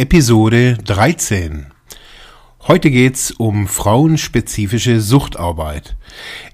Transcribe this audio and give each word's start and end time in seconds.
Episode 0.00 0.78
13. 0.82 1.66
Heute 2.66 2.90
geht's 2.90 3.32
um 3.32 3.68
frauenspezifische 3.68 4.98
Suchtarbeit. 4.98 5.94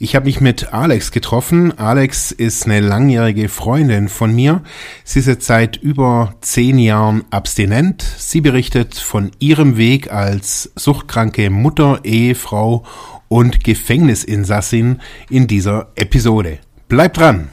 Ich 0.00 0.16
habe 0.16 0.26
mich 0.26 0.40
mit 0.40 0.72
Alex 0.72 1.12
getroffen. 1.12 1.78
Alex 1.78 2.32
ist 2.32 2.64
eine 2.64 2.80
langjährige 2.80 3.48
Freundin 3.48 4.08
von 4.08 4.34
mir. 4.34 4.64
Sie 5.04 5.20
ist 5.20 5.26
jetzt 5.26 5.46
seit 5.46 5.76
über 5.76 6.34
zehn 6.40 6.80
Jahren 6.80 7.22
abstinent. 7.30 8.02
Sie 8.18 8.40
berichtet 8.40 8.96
von 8.96 9.30
ihrem 9.38 9.76
Weg 9.76 10.10
als 10.10 10.72
suchtkranke 10.74 11.48
Mutter, 11.48 12.00
Ehefrau 12.02 12.82
und 13.28 13.62
Gefängnisinsassin 13.62 15.00
in 15.30 15.46
dieser 15.46 15.92
Episode. 15.94 16.58
Bleibt 16.88 17.18
dran! 17.18 17.50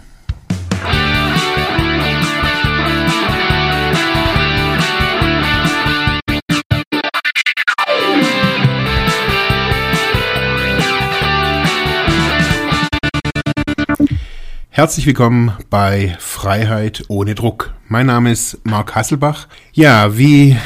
Herzlich 14.75 15.05
willkommen 15.05 15.51
bei 15.69 16.17
Freiheit 16.17 17.03
ohne 17.07 17.35
Druck. 17.35 17.75
Mein 17.89 18.07
Name 18.07 18.31
ist 18.31 18.57
Marc 18.65 18.95
Hasselbach. 18.95 19.47
Ja, 19.71 20.17
wie 20.17 20.57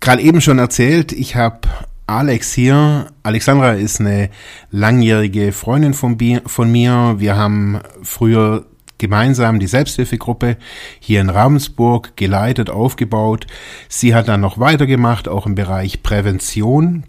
gerade 0.00 0.22
eben 0.22 0.40
schon 0.40 0.58
erzählt, 0.58 1.12
ich 1.12 1.36
habe 1.36 1.68
Alex 2.06 2.54
hier. 2.54 3.08
Alexandra 3.24 3.72
ist 3.72 4.00
eine 4.00 4.30
langjährige 4.70 5.52
Freundin 5.52 5.92
von, 5.92 6.16
von 6.46 6.72
mir. 6.72 7.16
Wir 7.18 7.36
haben 7.36 7.82
früher 8.02 8.64
gemeinsam 8.96 9.60
die 9.60 9.66
Selbsthilfegruppe 9.66 10.56
hier 10.98 11.20
in 11.20 11.28
Ravensburg 11.28 12.16
geleitet, 12.16 12.70
aufgebaut. 12.70 13.46
Sie 13.90 14.14
hat 14.14 14.28
dann 14.28 14.40
noch 14.40 14.58
weitergemacht, 14.58 15.28
auch 15.28 15.44
im 15.44 15.54
Bereich 15.54 16.02
Prävention. 16.02 17.04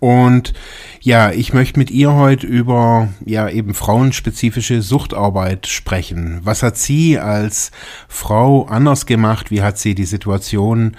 Und 0.00 0.54
ja, 1.00 1.30
ich 1.30 1.52
möchte 1.52 1.78
mit 1.78 1.90
ihr 1.90 2.14
heute 2.14 2.46
über 2.46 3.08
ja 3.24 3.48
eben 3.48 3.74
frauenspezifische 3.74 4.82
Suchtarbeit 4.82 5.66
sprechen. 5.66 6.40
Was 6.42 6.62
hat 6.62 6.78
sie 6.78 7.18
als 7.18 7.70
Frau 8.08 8.64
anders 8.64 9.04
gemacht? 9.06 9.50
Wie 9.50 9.62
hat 9.62 9.78
sie 9.78 9.94
die 9.94 10.06
Situation 10.06 10.96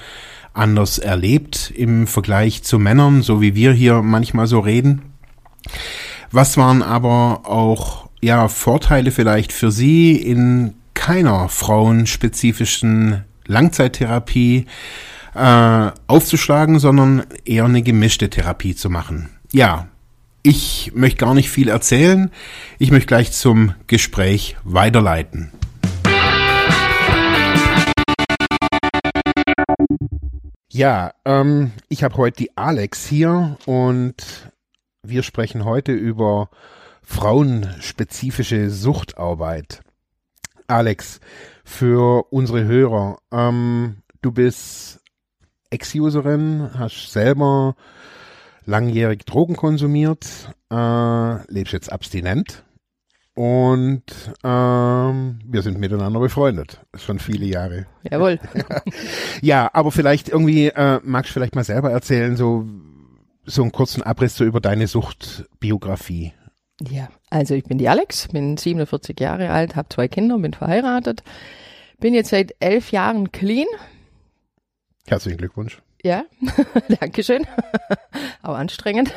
anders 0.53 0.99
erlebt 0.99 1.73
im 1.75 2.05
Vergleich 2.07 2.63
zu 2.63 2.77
Männern, 2.77 3.23
so 3.23 3.41
wie 3.41 3.55
wir 3.55 3.73
hier 3.73 4.03
manchmal 4.03 4.45
so 4.45 4.59
reden? 4.59 5.01
Was 6.31 6.57
waren 6.57 6.83
aber 6.83 7.41
auch 7.49 8.09
ja 8.21 8.47
Vorteile 8.47 9.11
vielleicht 9.11 9.51
für 9.51 9.71
sie 9.71 10.15
in 10.15 10.75
keiner 10.93 11.49
frauenspezifischen 11.49 13.23
Langzeittherapie? 13.47 14.67
Äh, 15.33 15.91
aufzuschlagen, 16.07 16.79
sondern 16.79 17.23
eher 17.45 17.65
eine 17.65 17.81
gemischte 17.81 18.29
Therapie 18.29 18.75
zu 18.75 18.89
machen. 18.89 19.29
Ja, 19.51 19.87
ich 20.43 20.91
möchte 20.95 21.17
gar 21.17 21.33
nicht 21.33 21.49
viel 21.49 21.69
erzählen. 21.69 22.31
Ich 22.79 22.91
möchte 22.91 23.07
gleich 23.07 23.31
zum 23.31 23.75
Gespräch 23.87 24.57
weiterleiten. 24.63 25.51
Ja, 30.71 31.13
ähm, 31.25 31.71
ich 31.89 32.03
habe 32.03 32.15
heute 32.15 32.37
die 32.37 32.57
Alex 32.57 33.05
hier 33.05 33.57
und 33.65 34.51
wir 35.03 35.21
sprechen 35.21 35.65
heute 35.65 35.91
über 35.91 36.49
frauenspezifische 37.03 38.69
Suchtarbeit. 38.69 39.81
Alex, 40.67 41.19
für 41.65 42.31
unsere 42.31 42.63
Hörer, 42.63 43.19
ähm, 43.31 43.97
du 44.21 44.31
bist 44.31 45.00
Ex-Userin, 45.71 46.69
hast 46.77 47.11
selber 47.11 47.75
langjährig 48.65 49.25
Drogen 49.25 49.55
konsumiert, 49.55 50.53
äh, 50.71 51.51
lebst 51.51 51.73
jetzt 51.73 51.91
abstinent 51.91 52.63
und 53.33 54.03
ähm, 54.43 55.39
wir 55.45 55.61
sind 55.61 55.79
miteinander 55.79 56.19
befreundet. 56.19 56.81
Schon 56.95 57.19
viele 57.19 57.45
Jahre. 57.45 57.87
Jawohl. 58.09 58.39
ja, 59.41 59.69
aber 59.73 59.91
vielleicht 59.91 60.29
irgendwie, 60.29 60.67
äh, 60.67 60.99
magst 61.03 61.29
du 61.29 61.33
vielleicht 61.33 61.55
mal 61.55 61.63
selber 61.63 61.91
erzählen, 61.91 62.35
so, 62.35 62.65
so 63.45 63.61
einen 63.61 63.71
kurzen 63.71 64.03
Abriss 64.03 64.35
so 64.35 64.43
über 64.43 64.59
deine 64.59 64.87
Suchtbiografie. 64.87 66.33
Ja, 66.89 67.09
also 67.29 67.53
ich 67.53 67.63
bin 67.63 67.77
die 67.77 67.87
Alex, 67.87 68.27
bin 68.27 68.57
47 68.57 69.19
Jahre 69.19 69.51
alt, 69.51 69.75
habe 69.75 69.89
zwei 69.89 70.07
Kinder, 70.07 70.37
bin 70.39 70.53
verheiratet, 70.53 71.23
bin 71.99 72.13
jetzt 72.13 72.31
seit 72.31 72.55
elf 72.59 72.91
Jahren 72.91 73.31
clean, 73.31 73.67
Herzlichen 75.07 75.37
Glückwunsch. 75.37 75.81
Ja, 76.03 76.25
Dankeschön. 76.99 77.45
Auch 78.41 78.55
anstrengend. 78.55 79.13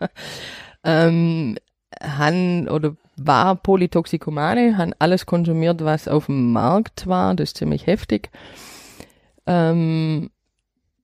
ähm, 0.84 1.56
han 2.00 2.68
oder 2.68 2.96
war 3.16 3.56
Polytoxikomane, 3.56 4.76
han 4.76 4.94
alles 4.98 5.26
konsumiert, 5.26 5.84
was 5.84 6.08
auf 6.08 6.26
dem 6.26 6.52
Markt 6.52 7.06
war. 7.06 7.34
Das 7.34 7.50
ist 7.50 7.56
ziemlich 7.58 7.86
heftig. 7.86 8.30
Ähm, 9.46 10.30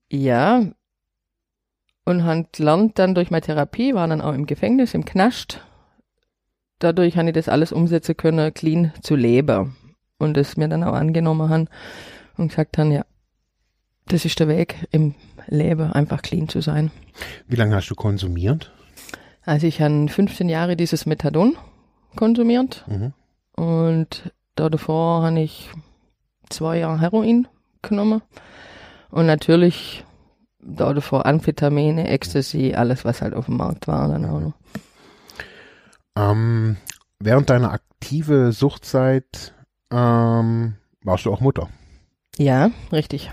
ja. 0.09 0.63
Und 2.05 2.23
han 2.23 2.47
lernt 2.57 2.99
dann 2.99 3.15
durch 3.15 3.31
meine 3.31 3.41
Therapie, 3.41 3.95
war 3.95 4.07
dann 4.07 4.21
auch 4.21 4.33
im 4.33 4.45
Gefängnis, 4.45 4.93
im 4.93 5.05
Knast. 5.05 5.61
Dadurch 6.79 7.17
habe 7.17 7.29
ich 7.29 7.33
das 7.33 7.49
alles 7.49 7.71
umsetzen 7.71 8.15
können, 8.15 8.53
clean 8.53 8.93
zu 9.01 9.15
leben. 9.15 9.75
Und 10.17 10.37
das 10.37 10.55
mir 10.55 10.69
dann 10.69 10.83
auch 10.83 10.93
angenommen 10.93 11.49
haben 11.49 11.67
und 12.37 12.49
gesagt 12.49 12.77
haben, 12.77 12.91
ja, 12.91 13.05
das 14.07 14.25
ist 14.25 14.39
der 14.39 14.47
Weg 14.47 14.87
im 14.91 15.15
Leben, 15.47 15.91
einfach 15.91 16.21
clean 16.21 16.47
zu 16.47 16.61
sein. 16.61 16.91
Wie 17.47 17.55
lange 17.55 17.75
hast 17.75 17.89
du 17.89 17.95
konsumiert? 17.95 18.71
Also 19.43 19.67
ich 19.67 19.81
habe 19.81 20.07
15 20.07 20.49
Jahre 20.49 20.75
dieses 20.75 21.05
Methadon 21.05 21.55
konsumiert 22.15 22.83
mhm. 22.87 23.13
und 23.55 24.31
da 24.55 24.69
davor 24.69 25.23
habe 25.23 25.39
ich 25.39 25.69
zwei 26.49 26.79
Jahre 26.79 27.01
Heroin 27.01 27.47
genommen 27.81 28.21
und 29.11 29.25
natürlich 29.25 30.03
da 30.59 30.93
davor 30.93 31.25
Amphetamine, 31.25 32.07
Ecstasy, 32.07 32.73
alles 32.75 33.05
was 33.05 33.21
halt 33.21 33.33
auf 33.33 33.45
dem 33.45 33.57
Markt 33.57 33.87
war 33.87 34.07
dann 34.07 34.25
auch 34.25 34.39
noch. 34.39 34.53
Ähm, 36.17 36.77
während 37.19 37.49
deiner 37.49 37.71
aktive 37.71 38.51
Suchtzeit 38.51 39.53
ähm, 39.91 40.75
warst 41.03 41.25
du 41.25 41.31
auch 41.31 41.41
Mutter? 41.41 41.69
Ja, 42.37 42.71
richtig. 42.91 43.31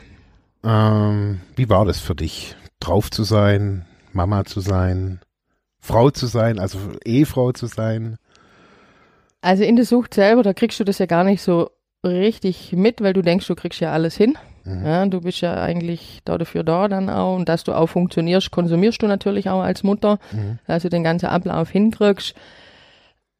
Ähm, 0.64 1.40
wie 1.56 1.68
war 1.68 1.84
das 1.84 2.00
für 2.00 2.14
dich, 2.14 2.56
drauf 2.80 3.10
zu 3.10 3.24
sein, 3.24 3.84
Mama 4.12 4.44
zu 4.44 4.60
sein, 4.60 5.20
Frau 5.80 6.10
zu 6.10 6.26
sein, 6.26 6.58
also 6.58 6.78
Ehefrau 7.04 7.52
zu 7.52 7.66
sein? 7.66 8.16
Also 9.40 9.64
in 9.64 9.76
der 9.76 9.84
Sucht 9.84 10.14
selber, 10.14 10.42
da 10.42 10.52
kriegst 10.52 10.78
du 10.78 10.84
das 10.84 10.98
ja 10.98 11.06
gar 11.06 11.24
nicht 11.24 11.42
so 11.42 11.70
richtig 12.04 12.72
mit, 12.72 13.00
weil 13.00 13.12
du 13.12 13.22
denkst, 13.22 13.46
du 13.46 13.54
kriegst 13.54 13.80
ja 13.80 13.92
alles 13.92 14.16
hin. 14.16 14.38
Mhm. 14.64 14.86
Ja, 14.86 15.06
du 15.06 15.20
bist 15.20 15.40
ja 15.40 15.60
eigentlich 15.60 16.20
da 16.24 16.38
dafür 16.38 16.62
da 16.62 16.86
dann 16.86 17.10
auch 17.10 17.34
und 17.34 17.48
dass 17.48 17.64
du 17.64 17.72
auch 17.72 17.88
funktionierst, 17.88 18.52
konsumierst 18.52 19.02
du 19.02 19.08
natürlich 19.08 19.50
auch 19.50 19.62
als 19.62 19.82
Mutter, 19.82 20.18
mhm. 20.30 20.58
dass 20.66 20.84
du 20.84 20.88
den 20.88 21.02
ganzen 21.02 21.26
Ablauf 21.26 21.70
hinkriegst. 21.70 22.34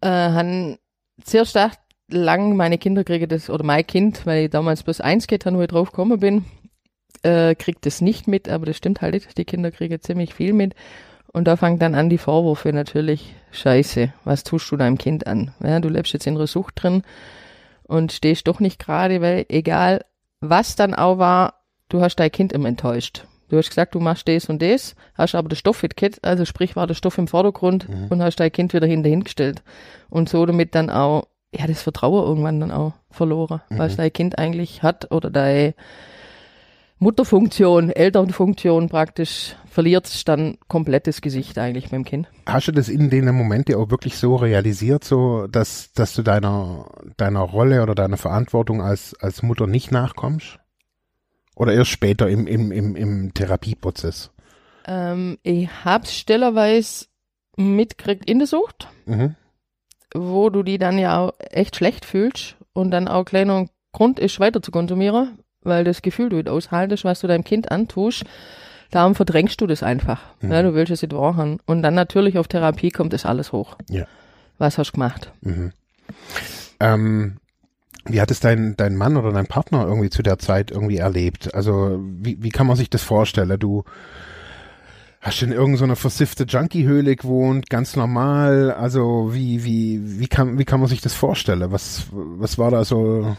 Äh, 0.01 0.09
han 0.09 0.79
zuerst 1.23 1.55
gedacht, 1.55 1.79
lang 2.09 2.57
meine 2.57 2.79
Kinder 2.79 3.05
kriegen 3.05 3.29
das, 3.29 3.49
oder 3.49 3.65
mein 3.65 3.87
Kind, 3.87 4.27
weil 4.27 4.45
ich 4.45 4.51
damals 4.51 4.83
bloß 4.83 5.01
eins 5.01 5.29
geht, 5.29 5.47
wo 5.47 5.61
ich 5.61 5.69
drauf 5.69 5.91
gekommen 5.91 6.19
bin, 6.19 6.45
äh, 7.23 7.55
kriegt 7.55 7.87
es 7.87 8.01
nicht 8.01 8.29
mit, 8.29 8.49
aber 8.49 8.67
das 8.67 8.77
stimmt 8.77 9.01
halt 9.01 9.15
nicht. 9.15 9.37
Die 9.39 9.45
Kinder 9.45 9.71
kriegen 9.71 10.01
ziemlich 10.01 10.35
viel 10.35 10.53
mit. 10.53 10.75
Und 11.33 11.47
da 11.47 11.57
fangen 11.57 11.79
dann 11.79 11.95
an 11.95 12.11
die 12.11 12.19
Vorwürfe 12.19 12.73
natürlich. 12.73 13.35
Scheiße, 13.53 14.13
was 14.25 14.45
tust 14.45 14.71
du 14.71 14.77
deinem 14.77 14.99
Kind 14.99 15.27
an? 15.27 15.53
Ja, 15.63 15.81
du 15.81 15.89
lebst 15.89 16.13
jetzt 16.13 16.27
in 16.27 16.35
der 16.35 16.47
Sucht 16.47 16.83
drin 16.83 17.03
und 17.85 18.13
stehst 18.13 18.49
doch 18.49 18.61
nicht 18.61 18.79
gerade, 18.79 19.21
weil 19.21 19.47
egal 19.49 20.05
was 20.41 20.77
dann 20.77 20.95
auch 20.95 21.19
war, 21.19 21.63
du 21.89 22.01
hast 22.01 22.17
dein 22.17 22.33
Kind 22.33 22.53
immer 22.53 22.69
enttäuscht. 22.69 23.25
Du 23.49 23.59
hast 23.59 23.69
gesagt, 23.69 23.95
du 23.95 24.01
machst 24.01 24.29
das 24.29 24.49
und 24.49 24.63
das, 24.63 24.97
hast 25.15 25.35
aber 25.35 25.51
das 25.51 25.59
Stoffit-Kit, 25.59 26.21
also 26.23 26.47
sprich 26.47 26.75
war 26.75 26.87
der 26.87 26.95
Stoff 26.95 27.19
im 27.19 27.29
Vordergrund 27.29 27.87
mhm. 27.87 28.07
und 28.09 28.23
hast 28.23 28.37
dein 28.37 28.51
Kind 28.51 28.73
wieder 28.73 28.87
hinterhingestellt. 28.87 29.63
Und 30.09 30.31
so 30.31 30.47
damit 30.47 30.75
dann 30.75 30.89
auch, 30.89 31.27
ja, 31.55 31.67
das 31.67 31.83
Vertrauen 31.83 32.27
irgendwann 32.27 32.61
dann 32.61 32.71
auch 32.71 32.95
verloren, 33.11 33.61
mhm. 33.69 33.79
was 33.79 33.97
dein 33.97 34.13
Kind 34.13 34.39
eigentlich 34.39 34.83
hat 34.83 35.13
oder 35.13 35.31
dein 35.31 35.75
Mutterfunktion, 37.03 37.91
Elternfunktion 37.91 38.89
praktisch 38.89 39.57
verliert 39.67 40.29
dann 40.29 40.57
komplettes 40.69 41.21
Gesicht 41.21 41.59
eigentlich 41.59 41.91
beim 41.91 42.05
Kind. 42.05 42.29
Hast 42.47 42.69
du 42.69 42.73
das 42.73 42.89
in 42.89 43.11
den 43.11 43.25
Momenten 43.35 43.75
auch 43.75 43.91
wirklich 43.91 44.17
so 44.17 44.37
realisiert, 44.37 45.03
so 45.03 45.49
dass, 45.49 45.93
dass 45.95 46.15
du 46.15 46.23
deiner, 46.23 46.87
deiner 47.17 47.41
Rolle 47.41 47.83
oder 47.83 47.97
deiner 47.97 48.19
Verantwortung 48.19 48.81
als, 48.81 49.17
als 49.21 49.43
Mutter 49.43 49.67
nicht 49.67 49.91
nachkommst? 49.91 50.61
Oder 51.57 51.73
erst 51.73 51.91
später 51.91 52.29
im, 52.29 52.47
im, 52.47 52.71
im, 52.71 52.95
im 52.95 53.35
Therapieprozess? 53.35 54.31
Ähm, 54.87 55.39
ich 55.43 55.69
hab's 55.85 56.17
stellerweise 56.17 57.07
mitgekriegt 57.57 58.31
in 58.31 58.39
der 58.39 58.47
Sucht, 58.47 58.87
mhm. 59.07 59.35
wo 60.15 60.51
du 60.51 60.63
die 60.63 60.79
dann 60.79 60.99
ja 61.01 61.19
auch 61.19 61.33
echt 61.51 61.75
schlecht 61.75 62.05
fühlst 62.05 62.55
und 62.73 62.93
dann 62.93 63.09
auch 63.09 63.25
kleiner 63.25 63.67
Grund 63.91 64.21
ist, 64.21 64.39
weiter 64.39 64.63
zu 64.63 64.71
konsumieren, 64.71 65.41
weil 65.65 65.85
das 65.85 66.03
Gefühl 66.03 66.29
du 66.29 66.37
nicht 66.37 66.49
aushaltest, 66.49 67.05
was 67.05 67.21
du 67.21 67.27
deinem 67.27 67.45
Kind 67.45 67.71
antust. 67.71 68.25
Darum 68.91 69.15
verdrängst 69.15 69.61
du 69.61 69.67
das 69.67 69.83
einfach. 69.83 70.21
Mhm. 70.41 70.53
Ja, 70.53 70.63
du 70.63 70.75
willst 70.75 70.93
es 70.93 71.03
nicht 71.03 71.15
wahrhaben. 71.15 71.59
Und 71.65 71.83
dann 71.83 71.95
natürlich 71.95 72.39
auf 72.39 72.49
Therapie 72.49 72.91
kommt 72.91 73.13
das 73.13 73.25
alles 73.25 73.53
hoch. 73.53 73.77
Ja. 73.89 74.07
Was 74.59 74.79
hast 74.79 74.91
du 74.91 74.93
gemacht? 74.93 75.33
Ähm, 76.79 77.39
wie 78.05 78.21
hat 78.21 78.31
es 78.31 78.41
dein, 78.41 78.77
dein 78.77 78.97
Mann 78.97 79.17
oder 79.17 79.33
dein 79.33 79.47
Partner 79.47 79.87
irgendwie 79.87 80.11
zu 80.11 80.23
der 80.23 80.39
Zeit 80.39 80.71
irgendwie 80.71 80.99
erlebt? 80.99 81.55
Also 81.55 82.01
wie, 82.03 82.43
wie 82.43 82.51
kann 82.51 82.67
man 82.67 82.77
sich 82.77 82.91
das 82.91 83.03
vorstellen? 83.03 83.59
Du 83.59 83.85
hast 85.23 85.41
in 85.41 85.53
irgendeiner 85.53 85.95
so 85.95 86.01
versiffte 86.01 86.45
Junkie-Höhle 86.45 87.15
gewohnt, 87.17 87.71
ganz 87.71 87.95
normal. 87.95 88.73
Also 88.73 89.31
wie, 89.33 89.65
wie, 89.65 90.21
wie 90.21 90.27
kann, 90.27 90.59
wie 90.59 90.65
kann 90.65 90.81
man 90.81 90.89
sich 90.89 91.01
das 91.01 91.15
vorstellen? 91.15 91.71
Was, 91.71 92.09
was 92.11 92.59
war 92.59 92.71
da 92.71 92.85
so? 92.85 93.37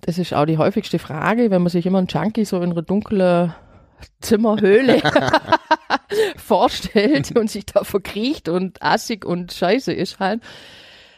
Das 0.00 0.18
ist 0.18 0.32
auch 0.32 0.46
die 0.46 0.58
häufigste 0.58 0.98
Frage, 0.98 1.50
wenn 1.50 1.62
man 1.62 1.70
sich 1.70 1.86
immer 1.86 1.98
einen 1.98 2.06
Junkie 2.06 2.44
so 2.44 2.60
in 2.60 2.72
einer 2.72 2.82
dunklen 2.82 3.54
Zimmerhöhle 4.20 5.02
vorstellt 6.36 7.36
und 7.36 7.50
sich 7.50 7.66
da 7.66 7.84
verkriecht 7.84 8.48
und 8.48 8.82
assig 8.82 9.24
und 9.24 9.52
scheiße 9.52 9.92
ist 9.92 10.18
halt. 10.18 10.40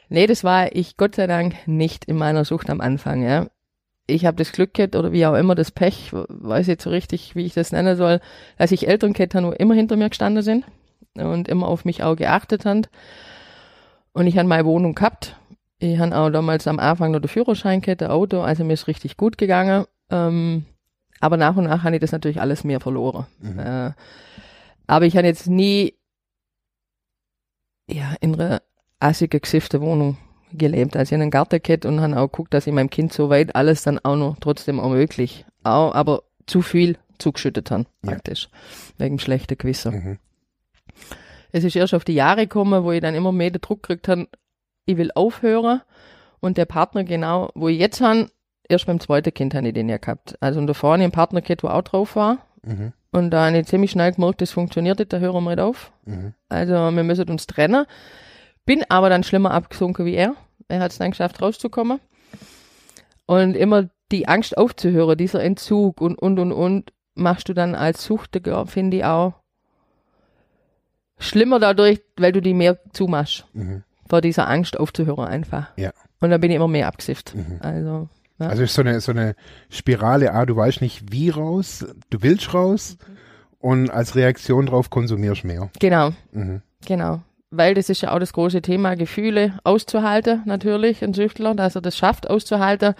Nee, 0.08 0.26
das 0.26 0.44
war 0.44 0.74
ich 0.74 0.96
Gott 0.96 1.14
sei 1.14 1.26
Dank 1.26 1.54
nicht 1.66 2.04
in 2.04 2.16
meiner 2.16 2.44
Sucht 2.44 2.70
am 2.70 2.80
Anfang, 2.80 3.22
ja. 3.22 3.46
Ich 4.06 4.26
habe 4.26 4.36
das 4.36 4.52
Glück 4.52 4.74
gehabt 4.74 4.96
oder 4.96 5.12
wie 5.12 5.24
auch 5.26 5.34
immer 5.34 5.54
das 5.54 5.70
Pech, 5.70 6.10
weiß 6.12 6.66
jetzt 6.66 6.84
so 6.84 6.90
richtig, 6.90 7.36
wie 7.36 7.46
ich 7.46 7.54
das 7.54 7.72
nennen 7.72 7.96
soll, 7.96 8.20
dass 8.58 8.72
ich 8.72 8.88
Eltern 8.88 9.12
gehabt 9.12 9.34
habe, 9.34 9.54
immer 9.54 9.74
hinter 9.74 9.96
mir 9.96 10.08
gestanden 10.08 10.42
sind 10.42 10.66
und 11.14 11.48
immer 11.48 11.68
auf 11.68 11.84
mich 11.84 12.02
auch 12.02 12.16
geachtet 12.16 12.64
haben. 12.64 12.82
Und 14.12 14.26
ich 14.26 14.36
habe 14.36 14.48
meine 14.48 14.66
Wohnung 14.66 14.94
gehabt. 14.94 15.36
Ich 15.82 15.98
habe 15.98 16.16
auch 16.16 16.30
damals 16.30 16.68
am 16.68 16.78
Anfang 16.78 17.10
noch 17.10 17.18
den 17.18 17.26
Führerschein 17.26 17.80
gehabt, 17.80 18.04
ein 18.04 18.10
Auto, 18.10 18.40
also 18.40 18.62
mir 18.62 18.74
ist 18.74 18.86
richtig 18.86 19.16
gut 19.16 19.36
gegangen. 19.36 19.84
Ähm, 20.10 20.64
aber 21.18 21.36
nach 21.36 21.56
und 21.56 21.64
nach 21.64 21.82
habe 21.82 21.96
ich 21.96 22.00
das 22.00 22.12
natürlich 22.12 22.40
alles 22.40 22.62
mehr 22.62 22.78
verloren. 22.78 23.26
Mhm. 23.40 23.58
Äh, 23.58 23.90
aber 24.86 25.06
ich 25.06 25.16
habe 25.16 25.26
jetzt 25.26 25.48
nie 25.48 25.94
ja, 27.90 28.14
in 28.20 28.34
einer 28.40 28.62
assige, 29.00 29.40
gesiffte 29.40 29.80
Wohnung 29.80 30.18
gelebt. 30.52 30.96
Also 30.96 31.08
ich 31.10 31.14
habe 31.14 31.22
einen 31.22 31.30
Garten 31.32 31.60
gehabt 31.60 31.84
und 31.84 32.00
habe 32.00 32.16
auch 32.16 32.30
geguckt, 32.30 32.54
dass 32.54 32.68
ich 32.68 32.72
meinem 32.72 32.90
Kind 32.90 33.12
so 33.12 33.28
weit 33.28 33.56
alles 33.56 33.82
dann 33.82 33.98
auch 34.04 34.16
noch 34.16 34.36
trotzdem 34.38 34.78
ermöglich. 34.78 35.44
Auch, 35.64 35.96
aber 35.96 36.22
zu 36.46 36.62
viel 36.62 36.96
zugeschüttet 37.18 37.72
habe, 37.72 37.86
Ja. 38.04 38.12
praktisch. 38.12 38.48
Wegen 38.98 39.18
schlechter 39.18 39.56
Gewissen. 39.56 39.94
Mhm. 39.94 40.18
Es 41.50 41.64
ist 41.64 41.74
erst 41.74 41.94
auf 41.94 42.04
die 42.04 42.14
Jahre 42.14 42.42
gekommen, 42.46 42.84
wo 42.84 42.92
ich 42.92 43.00
dann 43.00 43.16
immer 43.16 43.32
mehr 43.32 43.50
den 43.50 43.60
Druck 43.60 43.82
gekriegt 43.82 44.06
habe, 44.06 44.28
ich 44.86 44.96
will 44.96 45.10
aufhören. 45.14 45.82
Und 46.40 46.58
der 46.58 46.64
Partner 46.64 47.04
genau, 47.04 47.50
wo 47.54 47.68
ich 47.68 47.78
jetzt 47.78 48.00
habe, 48.00 48.28
erst 48.68 48.86
beim 48.86 49.00
zweiten 49.00 49.32
Kind 49.32 49.54
habe 49.54 49.68
ich 49.68 49.74
den 49.74 49.88
ja 49.88 49.98
gehabt. 49.98 50.36
Also 50.40 50.58
und 50.60 50.66
da 50.66 50.74
vorne 50.74 51.04
einen 51.04 51.12
Partner 51.12 51.40
gehabt, 51.40 51.62
wo 51.62 51.68
auch 51.68 51.82
drauf 51.82 52.16
war. 52.16 52.38
Mhm. 52.62 52.92
Und 53.12 53.30
da 53.30 53.46
habe 53.46 53.58
ich 53.58 53.66
ziemlich 53.66 53.90
schnell 53.90 54.12
gemerkt, 54.12 54.40
das 54.40 54.50
funktioniert 54.50 54.98
nicht, 54.98 55.12
da 55.12 55.18
hören 55.18 55.44
wir 55.44 55.50
nicht 55.50 55.60
auf. 55.60 55.92
Mhm. 56.04 56.34
Also 56.48 56.72
wir 56.72 57.02
müssen 57.02 57.28
uns 57.28 57.46
trennen. 57.46 57.86
Bin 58.64 58.84
aber 58.88 59.10
dann 59.10 59.22
schlimmer 59.22 59.52
abgesunken 59.52 60.06
wie 60.06 60.14
er. 60.14 60.34
Er 60.68 60.80
hat 60.80 60.92
es 60.92 60.98
dann 60.98 61.10
geschafft, 61.10 61.42
rauszukommen. 61.42 62.00
Und 63.26 63.56
immer 63.56 63.88
die 64.10 64.28
Angst 64.28 64.56
aufzuhören, 64.56 65.16
dieser 65.16 65.42
Entzug 65.42 66.00
und, 66.00 66.16
und, 66.16 66.38
und, 66.38 66.52
und, 66.52 66.92
machst 67.14 67.48
du 67.48 67.54
dann 67.54 67.74
als 67.74 68.04
Suchtiger, 68.04 68.66
finde 68.66 68.98
ich 68.98 69.04
auch 69.04 69.34
schlimmer 71.18 71.58
dadurch, 71.58 72.00
weil 72.16 72.32
du 72.32 72.40
die 72.40 72.54
mehr 72.54 72.78
zumachst. 72.92 73.46
Mhm. 73.52 73.84
Vor 74.12 74.20
dieser 74.20 74.46
Angst 74.46 74.78
aufzuhören 74.78 75.24
einfach. 75.26 75.68
Ja. 75.78 75.90
Und 76.20 76.28
dann 76.28 76.38
bin 76.38 76.50
ich 76.50 76.56
immer 76.56 76.68
mehr 76.68 76.86
abgesifft. 76.86 77.34
Mhm. 77.34 77.56
Also, 77.60 78.10
ja. 78.38 78.48
Also 78.48 78.62
ist 78.62 78.74
so 78.74 78.82
eine, 78.82 79.00
so 79.00 79.10
eine 79.10 79.34
Spirale, 79.70 80.34
ah, 80.34 80.44
du 80.44 80.54
weißt 80.54 80.82
nicht 80.82 81.10
wie 81.10 81.30
raus, 81.30 81.86
du 82.10 82.18
willst 82.22 82.52
raus 82.52 82.98
und 83.58 83.88
als 83.88 84.14
Reaktion 84.14 84.66
drauf 84.66 84.90
konsumierst 84.90 85.44
mehr. 85.44 85.70
genau, 85.80 86.10
Mhm. 86.32 86.60
genau. 86.84 87.22
Weil 87.50 87.72
das 87.72 87.88
ist 87.88 88.02
ja 88.02 88.12
auch 88.14 88.18
das 88.18 88.34
große 88.34 88.60
Thema, 88.60 88.96
Gefühle 88.96 89.54
auszuhalten, 89.64 90.42
natürlich, 90.44 91.02
ein 91.02 91.14
Süchtler, 91.14 91.54
dass 91.54 91.74
er 91.74 91.80
das 91.80 91.96
schafft, 91.96 92.28
auszuhalten. 92.28 92.92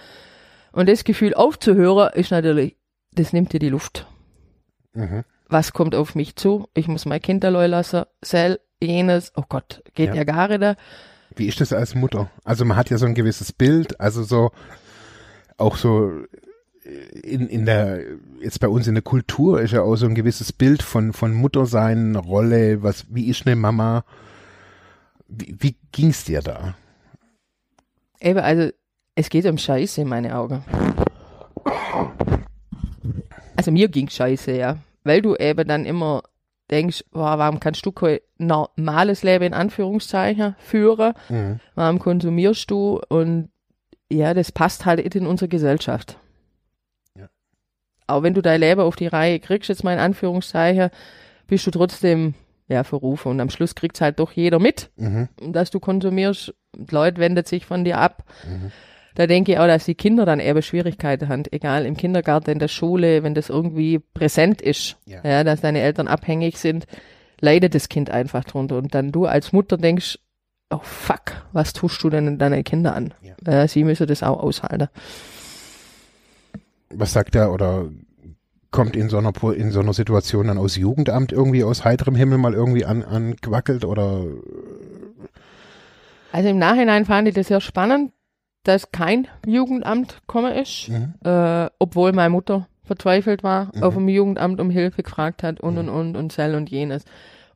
Und 0.71 0.89
das 0.89 1.03
Gefühl 1.03 1.35
aufzuhören, 1.35 2.09
ist 2.15 2.31
natürlich, 2.31 2.75
das 3.13 3.33
nimmt 3.33 3.53
dir 3.53 3.59
die 3.59 3.69
Luft. 3.69 4.07
Mhm. 4.93 5.25
Was 5.47 5.73
kommt 5.73 5.93
auf 5.93 6.15
mich 6.15 6.35
zu? 6.37 6.67
Ich 6.73 6.87
muss 6.87 7.05
mein 7.05 7.21
Kind 7.21 7.45
allein 7.45 7.69
lassen, 7.69 8.05
sel, 8.23 8.59
jenes, 8.85 9.31
oh 9.35 9.43
Gott, 9.47 9.83
geht 9.95 10.09
Ja. 10.09 10.15
ja, 10.15 10.23
gar 10.23 10.47
nicht. 10.47 10.77
Wie 11.35 11.47
ist 11.47 11.59
das 11.61 11.73
als 11.73 11.95
Mutter? 11.95 12.29
Also 12.43 12.63
man 12.65 12.77
hat 12.77 12.89
ja 12.89 12.97
so 12.97 13.05
ein 13.05 13.15
gewisses 13.15 13.51
Bild, 13.51 13.99
also 13.99 14.23
so 14.23 14.51
auch 15.57 15.77
so 15.77 16.11
in, 17.23 17.47
in 17.47 17.65
der, 17.65 18.01
jetzt 18.41 18.59
bei 18.59 18.67
uns 18.67 18.87
in 18.87 18.95
der 18.95 19.03
Kultur 19.03 19.61
ist 19.61 19.71
ja 19.71 19.81
auch 19.81 19.95
so 19.95 20.05
ein 20.05 20.15
gewisses 20.15 20.51
Bild 20.51 20.83
von, 20.83 21.13
von 21.13 21.33
Muttersein, 21.33 22.15
Rolle, 22.15 22.83
was, 22.83 23.05
wie 23.09 23.29
ist 23.29 23.45
eine 23.45 23.55
Mama? 23.55 24.03
Wie, 25.27 25.55
wie 25.57 25.75
ging's 25.91 26.25
dir 26.25 26.41
da? 26.41 26.75
Eben, 28.19 28.39
also, 28.39 28.69
es 29.15 29.29
geht 29.29 29.45
um 29.45 29.57
Scheiße 29.57 30.01
in 30.01 30.07
meine 30.07 30.35
Augen. 30.35 30.63
Also 33.55 33.71
mir 33.71 33.87
ging 33.87 34.09
Scheiße, 34.09 34.51
ja. 34.51 34.77
Weil 35.03 35.21
du 35.21 35.35
eben 35.35 35.67
dann 35.67 35.85
immer 35.85 36.23
denkst, 36.71 37.03
wow, 37.11 37.37
warum 37.37 37.59
kannst 37.59 37.85
du 37.85 37.91
kein 37.91 38.19
normales 38.37 39.23
Leben 39.23 39.45
in 39.45 39.53
Anführungszeichen 39.53 40.55
führen? 40.59 41.13
Mhm. 41.29 41.59
Warum 41.75 41.99
konsumierst 41.99 42.69
du? 42.71 43.01
Und 43.09 43.49
ja, 44.11 44.33
das 44.33 44.51
passt 44.51 44.85
halt 44.85 45.03
nicht 45.03 45.15
in 45.15 45.27
unsere 45.27 45.49
Gesellschaft. 45.49 46.17
Ja. 47.17 47.29
Auch 48.07 48.23
wenn 48.23 48.33
du 48.33 48.41
dein 48.41 48.59
Leben 48.59 48.81
auf 48.81 48.95
die 48.95 49.07
Reihe 49.07 49.39
kriegst, 49.39 49.69
jetzt 49.69 49.83
mal 49.83 49.93
in 49.93 49.99
Anführungszeichen, 49.99 50.89
bist 51.47 51.65
du 51.67 51.71
trotzdem 51.71 52.33
ja 52.67 52.83
verrufen. 52.83 53.29
Und 53.29 53.39
am 53.41 53.49
Schluss 53.49 53.75
kriegt's 53.75 54.01
halt 54.01 54.19
doch 54.19 54.31
jeder 54.31 54.59
mit 54.59 54.89
Mhm. 54.95 55.29
dass 55.37 55.69
du 55.69 55.79
konsumierst. 55.79 56.53
Die 56.75 56.93
Leute 56.93 57.19
wendet 57.19 57.47
sich 57.47 57.65
von 57.65 57.83
dir 57.83 57.97
ab. 57.97 58.23
Mhm. 58.47 58.71
Da 59.15 59.27
denke 59.27 59.51
ich 59.53 59.59
auch, 59.59 59.67
dass 59.67 59.85
die 59.85 59.95
Kinder 59.95 60.25
dann 60.25 60.39
eben 60.39 60.61
Schwierigkeiten 60.61 61.29
haben, 61.29 61.43
egal 61.51 61.85
im 61.85 61.95
Kindergarten, 61.95 62.49
in 62.51 62.59
der 62.59 62.67
Schule, 62.67 63.23
wenn 63.23 63.35
das 63.35 63.49
irgendwie 63.49 63.99
präsent 63.99 64.61
ist, 64.61 64.97
Ja. 65.05 65.21
ja. 65.23 65.43
dass 65.43 65.61
deine 65.61 65.81
Eltern 65.81 66.07
abhängig 66.07 66.57
sind, 66.57 66.85
leidet 67.39 67.75
das 67.75 67.89
Kind 67.89 68.09
einfach 68.09 68.43
drunter. 68.43 68.77
Und 68.77 68.95
dann 68.95 69.11
du 69.11 69.25
als 69.25 69.53
Mutter 69.53 69.77
denkst, 69.77 70.17
oh 70.71 70.79
fuck, 70.81 71.21
was 71.51 71.73
tust 71.73 72.03
du 72.03 72.09
denn 72.09 72.39
deinen 72.39 72.63
Kindern 72.63 72.93
an? 72.93 73.13
Ja. 73.45 73.67
Sie 73.67 73.83
müssen 73.83 74.07
das 74.07 74.23
auch 74.23 74.39
aushalten. 74.39 74.87
Was 76.89 77.13
sagt 77.13 77.35
er 77.35 77.51
oder 77.51 77.89
kommt 78.71 78.95
in 78.95 79.09
so 79.09 79.17
einer, 79.19 79.31
in 79.55 79.71
so 79.71 79.79
einer 79.81 79.93
Situation 79.93 80.47
dann 80.47 80.57
aus 80.57 80.75
Jugendamt 80.75 81.31
irgendwie 81.31 81.63
aus 81.63 81.85
heiterem 81.85 82.15
Himmel 82.15 82.39
mal 82.39 82.53
irgendwie 82.55 82.85
an, 82.85 83.03
angewackelt 83.03 83.85
oder 83.85 84.25
Also 86.31 86.49
im 86.49 86.57
Nachhinein 86.57 87.05
fand 87.05 87.27
ich 87.27 87.35
das 87.35 87.47
sehr 87.47 87.61
spannend, 87.61 88.11
dass 88.63 88.91
kein 88.91 89.27
Jugendamt 89.45 90.21
gekommen 90.21 90.53
ist. 90.53 90.89
Mhm. 90.89 91.13
äh, 91.25 91.69
obwohl 91.79 92.11
meine 92.13 92.29
Mutter 92.29 92.67
verzweifelt 92.83 93.43
war, 93.43 93.71
Mhm. 93.73 93.83
auf 93.83 93.93
dem 93.95 94.07
Jugendamt 94.09 94.59
um 94.59 94.69
Hilfe 94.69 95.03
gefragt 95.03 95.43
hat 95.43 95.59
und 95.61 95.77
und 95.77 95.89
und 95.89 96.15
und 96.17 96.31
Zell 96.31 96.55
und 96.55 96.69
jenes. 96.69 97.05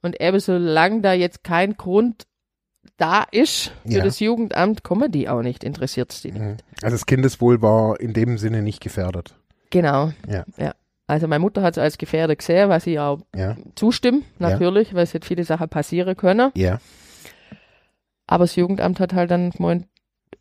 Und 0.02 0.22
eben 0.22 0.40
solange 0.40 1.02
da 1.02 1.14
jetzt 1.14 1.44
kein 1.44 1.76
Grund 1.78 2.28
da 2.98 3.26
ist 3.32 3.72
für 3.86 3.98
Ja. 3.98 4.04
das 4.04 4.20
Jugendamt, 4.20 4.84
kommen 4.84 5.12
die 5.12 5.28
auch 5.30 5.42
nicht, 5.42 5.64
interessiert 5.64 6.24
die 6.24 6.32
nicht. 6.32 6.42
Mhm. 6.42 6.58
Also 6.82 6.96
das 6.96 7.06
Kindeswohl 7.06 7.62
war 7.62 8.00
in 8.00 8.14
dem 8.14 8.38
Sinne 8.38 8.62
nicht 8.62 8.82
gefährdet. 8.82 9.36
Genau. 9.70 10.12
Ja. 10.28 10.46
ja. 10.58 10.74
Also 11.08 11.28
meine 11.28 11.40
Mutter 11.42 11.62
hat 11.62 11.74
es 11.74 11.78
als 11.78 11.98
Gefährder 11.98 12.36
gesehen, 12.36 12.70
was 12.70 12.88
ich 12.88 13.00
auch 13.00 13.20
Ja. 13.36 13.56
zustimme, 13.76 14.20
Ja. 14.40 14.50
natürlich, 14.52 14.94
weil 14.94 15.04
es 15.04 15.14
hätte 15.14 15.28
viele 15.28 15.44
Sachen 15.44 15.70
passieren 15.70 16.16
können. 16.18 16.52
Ja, 16.56 16.80
Aber 18.26 18.44
das 18.44 18.56
Jugendamt 18.56 19.00
hat 19.00 19.14
halt 19.14 19.32
dann 19.32 19.52
gemeint, 19.52 19.86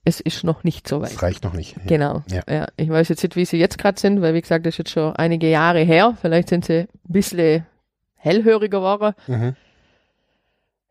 es 0.06 0.20
ist 0.20 0.44
noch 0.44 0.62
nicht 0.62 0.86
so 0.86 1.00
weit. 1.00 1.12
das 1.12 1.22
reicht 1.22 1.42
noch 1.42 1.52
nicht. 1.52 1.76
Ja. 1.76 1.82
Genau. 1.86 2.22
Ja. 2.28 2.42
Ja. 2.48 2.66
Ich 2.76 2.88
weiß 2.88 3.08
jetzt 3.08 3.24
nicht, 3.24 3.34
wie 3.34 3.44
sie 3.44 3.58
jetzt 3.58 3.76
gerade 3.76 3.98
sind, 4.00 4.22
weil 4.22 4.34
wie 4.34 4.40
gesagt, 4.40 4.64
das 4.64 4.74
ist 4.74 4.78
jetzt 4.78 4.90
schon 4.92 5.14
einige 5.16 5.50
Jahre 5.50 5.80
her. 5.80 6.16
Vielleicht 6.20 6.48
sind 6.48 6.64
sie 6.64 6.82
ein 6.82 6.88
bisschen 7.08 7.66
hellhöriger 8.14 8.78
geworden. 8.78 9.14
Mhm. 9.26 9.56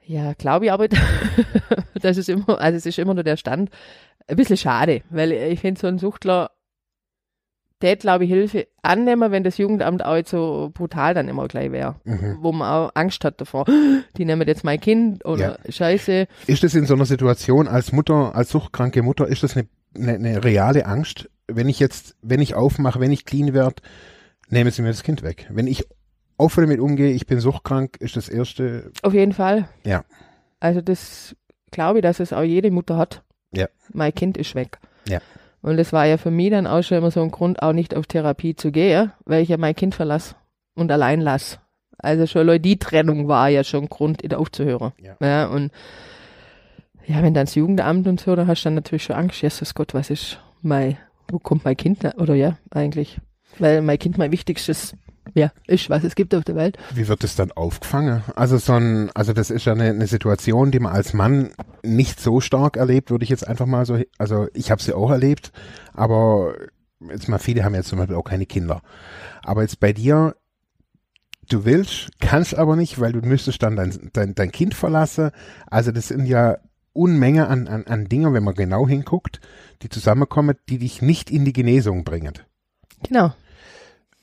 Ja, 0.06 0.34
glaube 0.34 0.66
ich 0.66 0.72
aber, 0.72 0.88
das 2.02 2.18
ist 2.18 2.28
immer, 2.28 2.60
also 2.60 2.78
es 2.78 2.86
ist 2.86 3.00
immer 3.00 3.14
nur 3.14 3.24
der 3.24 3.38
Stand. 3.38 3.70
Ein 4.28 4.36
bisschen 4.36 4.58
schade, 4.58 5.02
weil 5.10 5.32
ich 5.32 5.62
finde 5.62 5.80
so 5.80 5.88
ein 5.88 5.98
Suchtler, 5.98 6.52
der 7.82 7.96
glaube 7.98 8.24
ich 8.24 8.30
Hilfe 8.30 8.68
annehmen, 8.82 9.32
wenn 9.32 9.44
das 9.44 9.58
Jugendamt 9.58 10.04
auch 10.04 10.16
jetzt 10.16 10.32
so 10.32 10.72
brutal 10.74 11.14
dann 11.14 11.28
immer 11.28 11.48
gleich 11.48 11.72
wäre. 11.72 11.96
Mhm. 12.04 12.38
Wo 12.42 12.52
man 12.52 12.70
auch 12.70 12.92
Angst 12.96 13.24
hat 13.26 13.42
davor. 13.42 13.66
Die 14.18 14.26
nehmen 14.26 14.48
jetzt 14.48 14.64
mein 14.64 14.80
Kind 14.80 15.26
oder 15.26 15.60
Scheiße. 15.68 16.28
Ist 16.48 16.64
es 16.64 16.76
in 16.76 16.86
so 16.86 16.94
einer 16.94 17.06
Situation 17.06 17.68
als 17.68 17.92
Mutter, 17.92 18.36
als 18.36 18.50
suchtkranke 18.50 19.02
Mutter, 19.02 19.28
ist 19.28 19.44
das 19.44 19.56
eine, 19.56 19.68
eine, 19.96 20.14
eine 20.14 20.44
reale 20.44 20.86
Angst? 20.86 21.30
Wenn 21.48 21.70
ich 21.70 21.80
jetzt, 21.80 22.16
wenn 22.22 22.42
ich 22.42 22.56
aufmache, 22.56 23.00
wenn 23.00 23.12
ich 23.12 23.26
clean 23.26 23.54
werde, 23.54 23.82
nehmen 24.50 24.72
sie 24.72 24.82
mir 24.82 24.90
das 24.90 25.04
Kind 25.04 25.22
weg. 25.22 25.48
Wenn 25.52 25.68
ich 25.68 25.86
offen 26.38 26.64
damit 26.64 26.80
umgehe, 26.80 27.12
ich 27.12 27.28
bin 27.28 27.40
suchtkrank, 27.40 27.98
ist 28.00 28.16
das 28.16 28.30
erste, 28.30 28.92
Auf 29.04 29.14
jeden 29.14 29.34
Fall. 29.34 29.68
Ja. 29.86 30.04
Also 30.60 30.82
das 30.82 31.36
glaube 31.72 32.00
ich, 32.00 32.04
dass 32.04 32.20
es 32.20 32.34
auch 32.34 32.44
jede 32.44 32.72
Mutter 32.72 32.98
hat. 32.98 33.24
Ja. 33.52 33.68
Mein 33.94 34.14
Kind 34.14 34.38
ist 34.38 34.56
weg. 34.56 34.80
Ja. 35.08 35.20
Und 35.66 35.78
das 35.78 35.92
war 35.94 36.06
ja 36.06 36.18
für 36.18 36.30
mich 36.30 36.52
dann 36.52 36.68
auch 36.68 36.84
schon 36.84 37.00
immer 37.00 37.10
so 37.10 37.24
ein 37.24 37.32
Grund, 37.32 37.64
auch 37.64 37.74
nicht 37.74 37.96
auf 37.96 38.06
Therapie 38.06 38.56
zu 38.56 38.72
gehen, 38.72 39.12
weil 39.26 39.42
ich 39.42 39.50
ja 39.50 39.58
mein 39.58 39.74
Kind 39.74 39.96
verlasse 39.96 40.36
und 40.76 40.92
allein 40.92 41.22
lasse. 41.22 41.58
Also 41.98 42.28
schon 42.28 42.46
Leute, 42.46 42.60
die 42.60 42.78
Trennung 42.78 43.28
war 43.28 43.50
ja 43.50 43.64
schon 43.64 43.86
ein 43.86 43.90
Grund, 43.90 44.36
aufzuhören. 44.36 44.92
Ja. 45.02 45.16
ja. 45.20 45.48
Und 45.48 45.72
ja, 47.08 47.24
wenn 47.24 47.34
dann 47.34 47.48
das 47.48 47.56
Jugendamt 47.56 48.06
und 48.06 48.20
so, 48.20 48.36
da 48.36 48.46
hast 48.46 48.62
du 48.62 48.68
dann 48.68 48.76
natürlich 48.76 49.06
schon 49.06 49.16
Angst, 49.16 49.42
Jesus 49.42 49.74
Gott, 49.74 49.96
was 49.96 50.12
ist 50.12 50.40
mein, 50.62 51.00
wo 51.30 51.40
kommt 51.40 51.66
mein 51.66 51.76
Kind, 51.76 52.06
oder 52.20 52.36
ja, 52.36 52.60
eigentlich. 52.70 53.20
Weil 53.58 53.82
mein 53.82 53.98
Kind 53.98 54.20
mein 54.20 54.32
wichtigstes, 54.32 54.96
ja, 55.34 55.52
ist, 55.68 55.90
was 55.90 56.04
es 56.04 56.16
gibt 56.16 56.36
auf 56.36 56.44
der 56.44 56.56
Welt. 56.56 56.78
Wie 56.94 57.08
wird 57.08 57.24
das 57.24 57.36
dann 57.36 57.52
aufgefangen? 57.52 58.24
Also 58.36 58.58
so 58.58 58.74
ein, 58.74 59.10
also 59.14 59.34
das 59.34 59.50
ist 59.50 59.66
ja 59.66 59.74
eine, 59.74 59.90
eine 59.90 60.08
Situation, 60.08 60.72
die 60.72 60.80
man 60.80 60.94
als 60.94 61.14
Mann 61.14 61.52
nicht 61.84 62.20
so 62.20 62.40
stark 62.42 62.78
erlebt, 62.78 63.10
würde 63.10 63.24
ich 63.24 63.30
jetzt 63.30 63.48
einfach 63.48 63.66
mal 63.66 63.86
so, 63.86 64.00
also 64.18 64.48
ich 64.54 64.72
habe 64.72 64.82
sie 64.82 64.94
auch 64.94 65.12
erlebt, 65.12 65.52
aber 65.94 66.54
jetzt 67.10 67.28
mal 67.28 67.40
viele 67.40 67.64
haben 67.64 67.76
jetzt 67.76 67.90
zum 67.90 68.00
Beispiel 68.00 68.16
auch 68.16 68.24
keine 68.24 68.46
Kinder. 68.46 68.82
Aber 69.44 69.62
jetzt 69.62 69.80
bei 69.80 69.94
dir, 69.94 70.36
du 71.50 71.66
willst, 71.66 72.10
kannst 72.20 72.56
aber 72.56 72.76
nicht, 72.76 73.00
weil 73.00 73.14
du 73.14 73.20
müsstest 73.20 73.64
dann 73.64 73.76
dein, 73.76 74.12
dein, 74.14 74.36
dein 74.36 74.52
Kind 74.52 74.74
verlassen. 74.74 75.32
Also 75.68 75.92
das 75.92 76.10
sind 76.10 76.26
ja 76.26 76.58
Unmenge 76.94 77.48
an, 77.48 77.68
an, 77.68 77.86
an 77.88 78.06
Dingen, 78.06 78.34
wenn 78.34 78.44
man 78.44 78.56
genau 78.56 78.88
hinguckt, 78.88 79.42
die 79.82 79.90
zusammenkommen, 79.90 80.56
die 80.70 80.78
dich 80.78 81.02
nicht 81.02 81.30
in 81.30 81.44
die 81.44 81.54
Genesung 81.54 82.04
bringen. 82.04 82.34
Genau. 83.08 83.34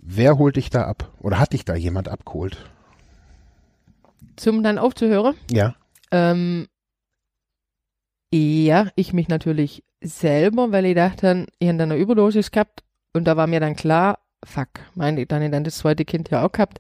Wer 0.03 0.37
holt 0.37 0.57
dich 0.57 0.69
da 0.69 0.85
ab? 0.87 1.11
Oder 1.21 1.39
hat 1.39 1.53
dich 1.53 1.65
da 1.65 1.75
jemand 1.75 2.09
abgeholt? 2.09 2.59
Zum 4.37 4.63
dann 4.63 4.79
aufzuhören, 4.79 5.35
Ja. 5.51 5.75
Ähm, 6.11 6.67
ja, 8.35 8.89
ich 8.97 9.13
mich 9.13 9.29
natürlich 9.29 9.85
selber, 10.03 10.73
weil 10.73 10.87
ich 10.87 10.95
dachte, 10.95 11.47
ich 11.59 11.69
habe 11.69 11.79
dann 11.79 11.93
eine 11.93 12.01
Überdosis 12.01 12.51
gehabt 12.51 12.83
und 13.15 13.25
da 13.25 13.37
war 13.37 13.47
mir 13.47 13.61
dann 13.61 13.77
klar, 13.77 14.19
fuck, 14.45 14.69
meine, 14.95 15.25
dann 15.27 15.43
ich 15.43 15.51
dann 15.51 15.65
das 15.65 15.79
zweite 15.79 16.05
Kind 16.05 16.31
ja 16.31 16.45
auch 16.45 16.53
gehabt, 16.53 16.79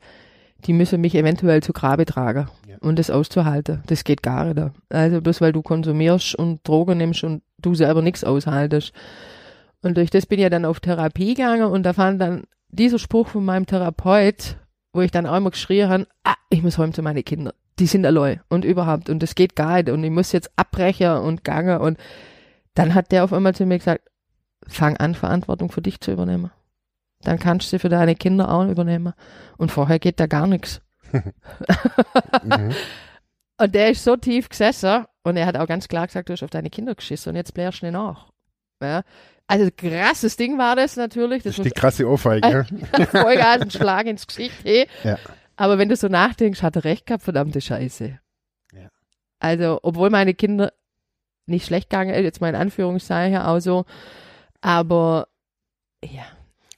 die 0.64 0.72
müssen 0.72 1.00
mich 1.00 1.14
eventuell 1.14 1.62
zu 1.62 1.72
Grabe 1.72 2.04
tragen 2.06 2.48
Ja. 2.68 2.76
und 2.80 2.98
das 2.98 3.10
auszuhalten, 3.10 3.82
das 3.86 4.04
geht 4.04 4.22
gar 4.22 4.52
nicht. 4.52 4.70
Also 4.88 5.20
bloß 5.20 5.40
weil 5.40 5.52
du 5.52 5.62
konsumierst 5.62 6.34
und 6.34 6.66
Drogen 6.66 6.98
nimmst 6.98 7.22
und 7.22 7.42
du 7.58 7.74
selber 7.74 8.02
nichts 8.02 8.24
aushaltest. 8.24 8.92
Und 9.82 9.96
durch 9.96 10.10
das 10.10 10.26
bin 10.26 10.38
ich 10.38 10.44
ja 10.44 10.50
dann 10.50 10.64
auf 10.64 10.80
Therapie 10.80 11.34
gegangen 11.34 11.64
und 11.70 11.82
da 11.84 11.92
fand 11.92 12.20
dann 12.20 12.44
dieser 12.72 12.98
Spruch 12.98 13.28
von 13.28 13.44
meinem 13.44 13.66
Therapeut, 13.66 14.56
wo 14.92 15.00
ich 15.00 15.10
dann 15.10 15.26
auch 15.26 15.36
immer 15.36 15.50
geschrien 15.50 15.88
habe, 15.88 16.06
ah, 16.24 16.34
ich 16.50 16.62
muss 16.62 16.78
heim 16.78 16.92
zu 16.92 17.02
meinen 17.02 17.24
Kindern. 17.24 17.54
Die 17.78 17.86
sind 17.86 18.04
allein 18.04 18.40
und 18.48 18.64
überhaupt 18.64 19.08
und 19.08 19.22
das 19.22 19.34
geht 19.34 19.56
gar 19.56 19.76
nicht 19.76 19.88
und 19.88 20.04
ich 20.04 20.10
muss 20.10 20.32
jetzt 20.32 20.50
abbrechen 20.56 21.12
und 21.18 21.44
gange 21.44 21.80
und 21.80 21.98
dann 22.74 22.94
hat 22.94 23.12
der 23.12 23.24
auf 23.24 23.32
einmal 23.32 23.54
zu 23.54 23.64
mir 23.66 23.78
gesagt, 23.78 24.02
fang 24.66 24.96
an, 24.96 25.14
Verantwortung 25.14 25.70
für 25.70 25.82
dich 25.82 26.00
zu 26.00 26.12
übernehmen. 26.12 26.50
Dann 27.22 27.38
kannst 27.38 27.66
du 27.66 27.70
sie 27.70 27.78
für 27.78 27.88
deine 27.88 28.14
Kinder 28.14 28.50
auch 28.50 28.66
übernehmen. 28.66 29.14
Und 29.56 29.70
vorher 29.70 29.98
geht 29.98 30.18
da 30.18 30.26
gar 30.26 30.46
nichts. 30.46 30.80
Mhm. 31.12 32.72
Und 33.58 33.74
der 33.74 33.90
ist 33.90 34.02
so 34.02 34.16
tief 34.16 34.48
gesessen 34.48 35.04
und 35.22 35.36
er 35.36 35.46
hat 35.46 35.56
auch 35.56 35.68
ganz 35.68 35.86
klar 35.86 36.06
gesagt, 36.06 36.28
du 36.28 36.32
hast 36.32 36.42
auf 36.42 36.50
deine 36.50 36.70
Kinder 36.70 36.96
geschissen 36.96 37.30
und 37.30 37.36
jetzt 37.36 37.54
blärst 37.54 37.82
du 37.82 37.86
nicht 37.86 37.92
nach. 37.92 38.32
Ja. 38.82 39.02
Also 39.46 39.68
krasses 39.76 40.36
Ding 40.36 40.58
war 40.58 40.76
das 40.76 40.96
natürlich. 40.96 41.42
Das 41.42 41.56
Das 41.56 41.66
ist 41.66 41.74
die 41.74 41.78
krasse 41.78 42.08
Ohrfeige. 42.08 42.66
Vollgas, 43.10 43.60
ein 43.60 43.70
Schlag 43.70 44.06
ins 44.06 44.26
Gesicht. 44.26 44.54
Hey. 44.64 44.86
Ja. 45.04 45.18
Aber 45.56 45.78
wenn 45.78 45.88
du 45.88 45.96
so 45.96 46.08
nachdenkst, 46.08 46.62
hat 46.62 46.76
er 46.76 46.84
recht 46.84 47.06
gehabt, 47.06 47.22
verdammte 47.22 47.60
Scheiße. 47.60 48.18
Ja. 48.72 48.88
Also, 49.38 49.78
obwohl 49.82 50.10
meine 50.10 50.34
Kinder 50.34 50.72
nicht 51.46 51.66
schlecht 51.66 51.90
gegangen, 51.90 52.14
jetzt 52.22 52.40
mal 52.40 52.48
in 52.48 52.54
Anführungszeichen 52.54 53.38
auch 53.38 53.60
so, 53.60 53.84
aber 54.60 55.28
ja, 56.04 56.22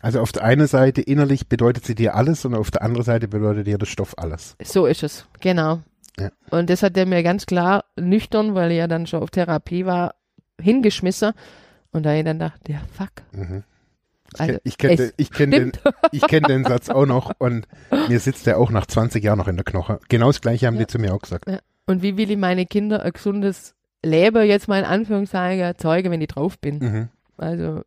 Also 0.00 0.20
auf 0.20 0.32
der 0.32 0.44
einen 0.44 0.66
Seite 0.66 1.00
innerlich 1.02 1.48
bedeutet 1.48 1.84
sie 1.84 1.94
dir 1.94 2.14
alles 2.14 2.44
und 2.44 2.54
auf 2.54 2.70
der 2.70 2.82
anderen 2.82 3.04
Seite 3.04 3.28
bedeutet 3.28 3.66
dir 3.66 3.78
der 3.78 3.86
Stoff 3.86 4.14
alles. 4.18 4.56
so 4.62 4.86
ist 4.86 5.02
es, 5.02 5.26
genau. 5.40 5.80
Ja. 6.18 6.30
Und 6.50 6.70
das 6.70 6.82
hat 6.82 6.96
er 6.96 7.06
mir 7.06 7.22
ganz 7.22 7.46
klar 7.46 7.84
nüchtern, 7.96 8.54
weil 8.54 8.70
ich 8.72 8.78
ja 8.78 8.86
dann 8.86 9.06
schon 9.06 9.22
auf 9.22 9.30
Therapie 9.30 9.84
war, 9.84 10.14
hingeschmissen. 10.60 11.32
Und 11.94 12.02
da 12.02 12.14
ich 12.14 12.24
dann 12.24 12.38
dachte, 12.38 12.72
ja, 12.72 12.80
fuck. 12.92 13.10
Mhm. 13.32 13.62
Also, 14.36 14.58
ich 14.64 14.78
kenne 14.78 15.12
ich 15.16 15.30
kenn 15.30 15.50
den, 15.52 15.72
ich 16.10 16.22
kenn 16.22 16.42
den 16.42 16.64
Satz 16.64 16.90
auch 16.90 17.06
noch 17.06 17.30
und 17.38 17.68
mir 18.08 18.18
sitzt 18.18 18.46
der 18.46 18.58
auch 18.58 18.70
nach 18.70 18.86
20 18.86 19.22
Jahren 19.22 19.38
noch 19.38 19.46
in 19.46 19.54
der 19.56 19.64
Knoche. 19.64 20.00
Genau 20.08 20.26
das 20.26 20.40
gleiche 20.40 20.66
haben 20.66 20.74
Ja. 20.74 20.80
die 20.80 20.86
zu 20.88 20.98
mir 20.98 21.14
auch 21.14 21.20
gesagt. 21.20 21.44
Und 21.86 22.02
wie 22.02 22.16
will 22.16 22.30
ich 22.30 22.36
meine 22.36 22.66
Kinder 22.66 23.02
ein 23.02 23.12
gesundes 23.12 23.74
Leben 24.02 24.44
jetzt 24.44 24.66
mal 24.66 24.80
in 24.80 24.84
Anführungszeichen 24.86 25.60
erzeugen, 25.60 26.10
wenn 26.10 26.20
ich 26.20 26.28
drauf 26.28 26.58
bin? 26.58 26.78
Mhm. 26.78 27.08
Also 27.36 27.82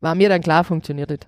war 0.00 0.14
mir 0.16 0.28
dann 0.28 0.40
klar, 0.40 0.64
funktioniert 0.64 1.10
das. 1.10 1.18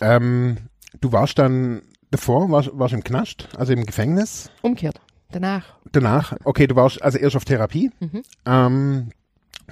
Ähm, 0.00 0.56
du 1.00 1.12
warst 1.12 1.38
dann 1.38 1.82
davor, 2.10 2.50
warst, 2.50 2.70
warst 2.74 2.94
im 2.94 3.02
Knast, 3.02 3.48
also 3.56 3.72
im 3.72 3.84
Gefängnis. 3.84 4.50
Umkehrt. 4.62 5.00
Danach. 5.32 5.76
Danach, 5.90 6.36
okay, 6.44 6.66
du 6.66 6.76
warst 6.76 7.02
also 7.02 7.18
erst 7.18 7.34
auf 7.36 7.44
Therapie. 7.44 7.90
Mhm. 7.98 8.22
Ähm, 8.46 9.10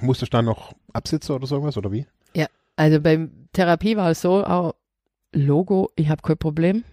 musstest 0.01 0.33
du 0.33 0.37
dann 0.37 0.45
noch 0.45 0.73
absitzen 0.93 1.35
oder 1.35 1.47
sowas 1.47 1.77
oder 1.77 1.91
wie? 1.91 2.05
Also 2.77 2.99
bei 2.99 3.29
Therapie 3.53 3.97
war 3.97 4.11
es 4.11 4.21
so, 4.21 4.43
auch 4.43 4.75
Logo, 5.33 5.91
ich 5.95 6.09
habe 6.09 6.21
kein 6.21 6.37
Problem. 6.37 6.83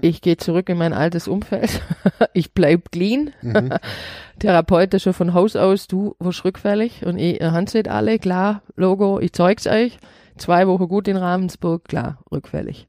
Ich 0.00 0.20
gehe 0.20 0.36
zurück 0.36 0.68
in 0.68 0.78
mein 0.78 0.92
altes 0.92 1.28
Umfeld. 1.28 1.80
ich 2.32 2.52
bleib 2.52 2.90
clean. 2.90 3.32
Mhm. 3.40 3.72
Therapeut 4.40 4.92
ist 4.94 5.04
schon 5.04 5.12
von 5.12 5.32
Haus 5.32 5.54
aus, 5.54 5.86
du 5.86 6.16
wirst 6.18 6.44
rückfällig 6.44 7.06
und 7.06 7.18
ich, 7.18 7.40
ihr 7.40 7.52
Hand 7.52 7.74
alle, 7.88 8.18
klar, 8.18 8.62
Logo, 8.74 9.20
ich 9.20 9.32
zeig's 9.32 9.66
euch. 9.66 9.98
Zwei 10.36 10.66
Wochen 10.66 10.88
gut 10.88 11.08
in 11.08 11.16
Ravensburg, 11.16 11.84
klar, 11.84 12.18
rückfällig. 12.30 12.88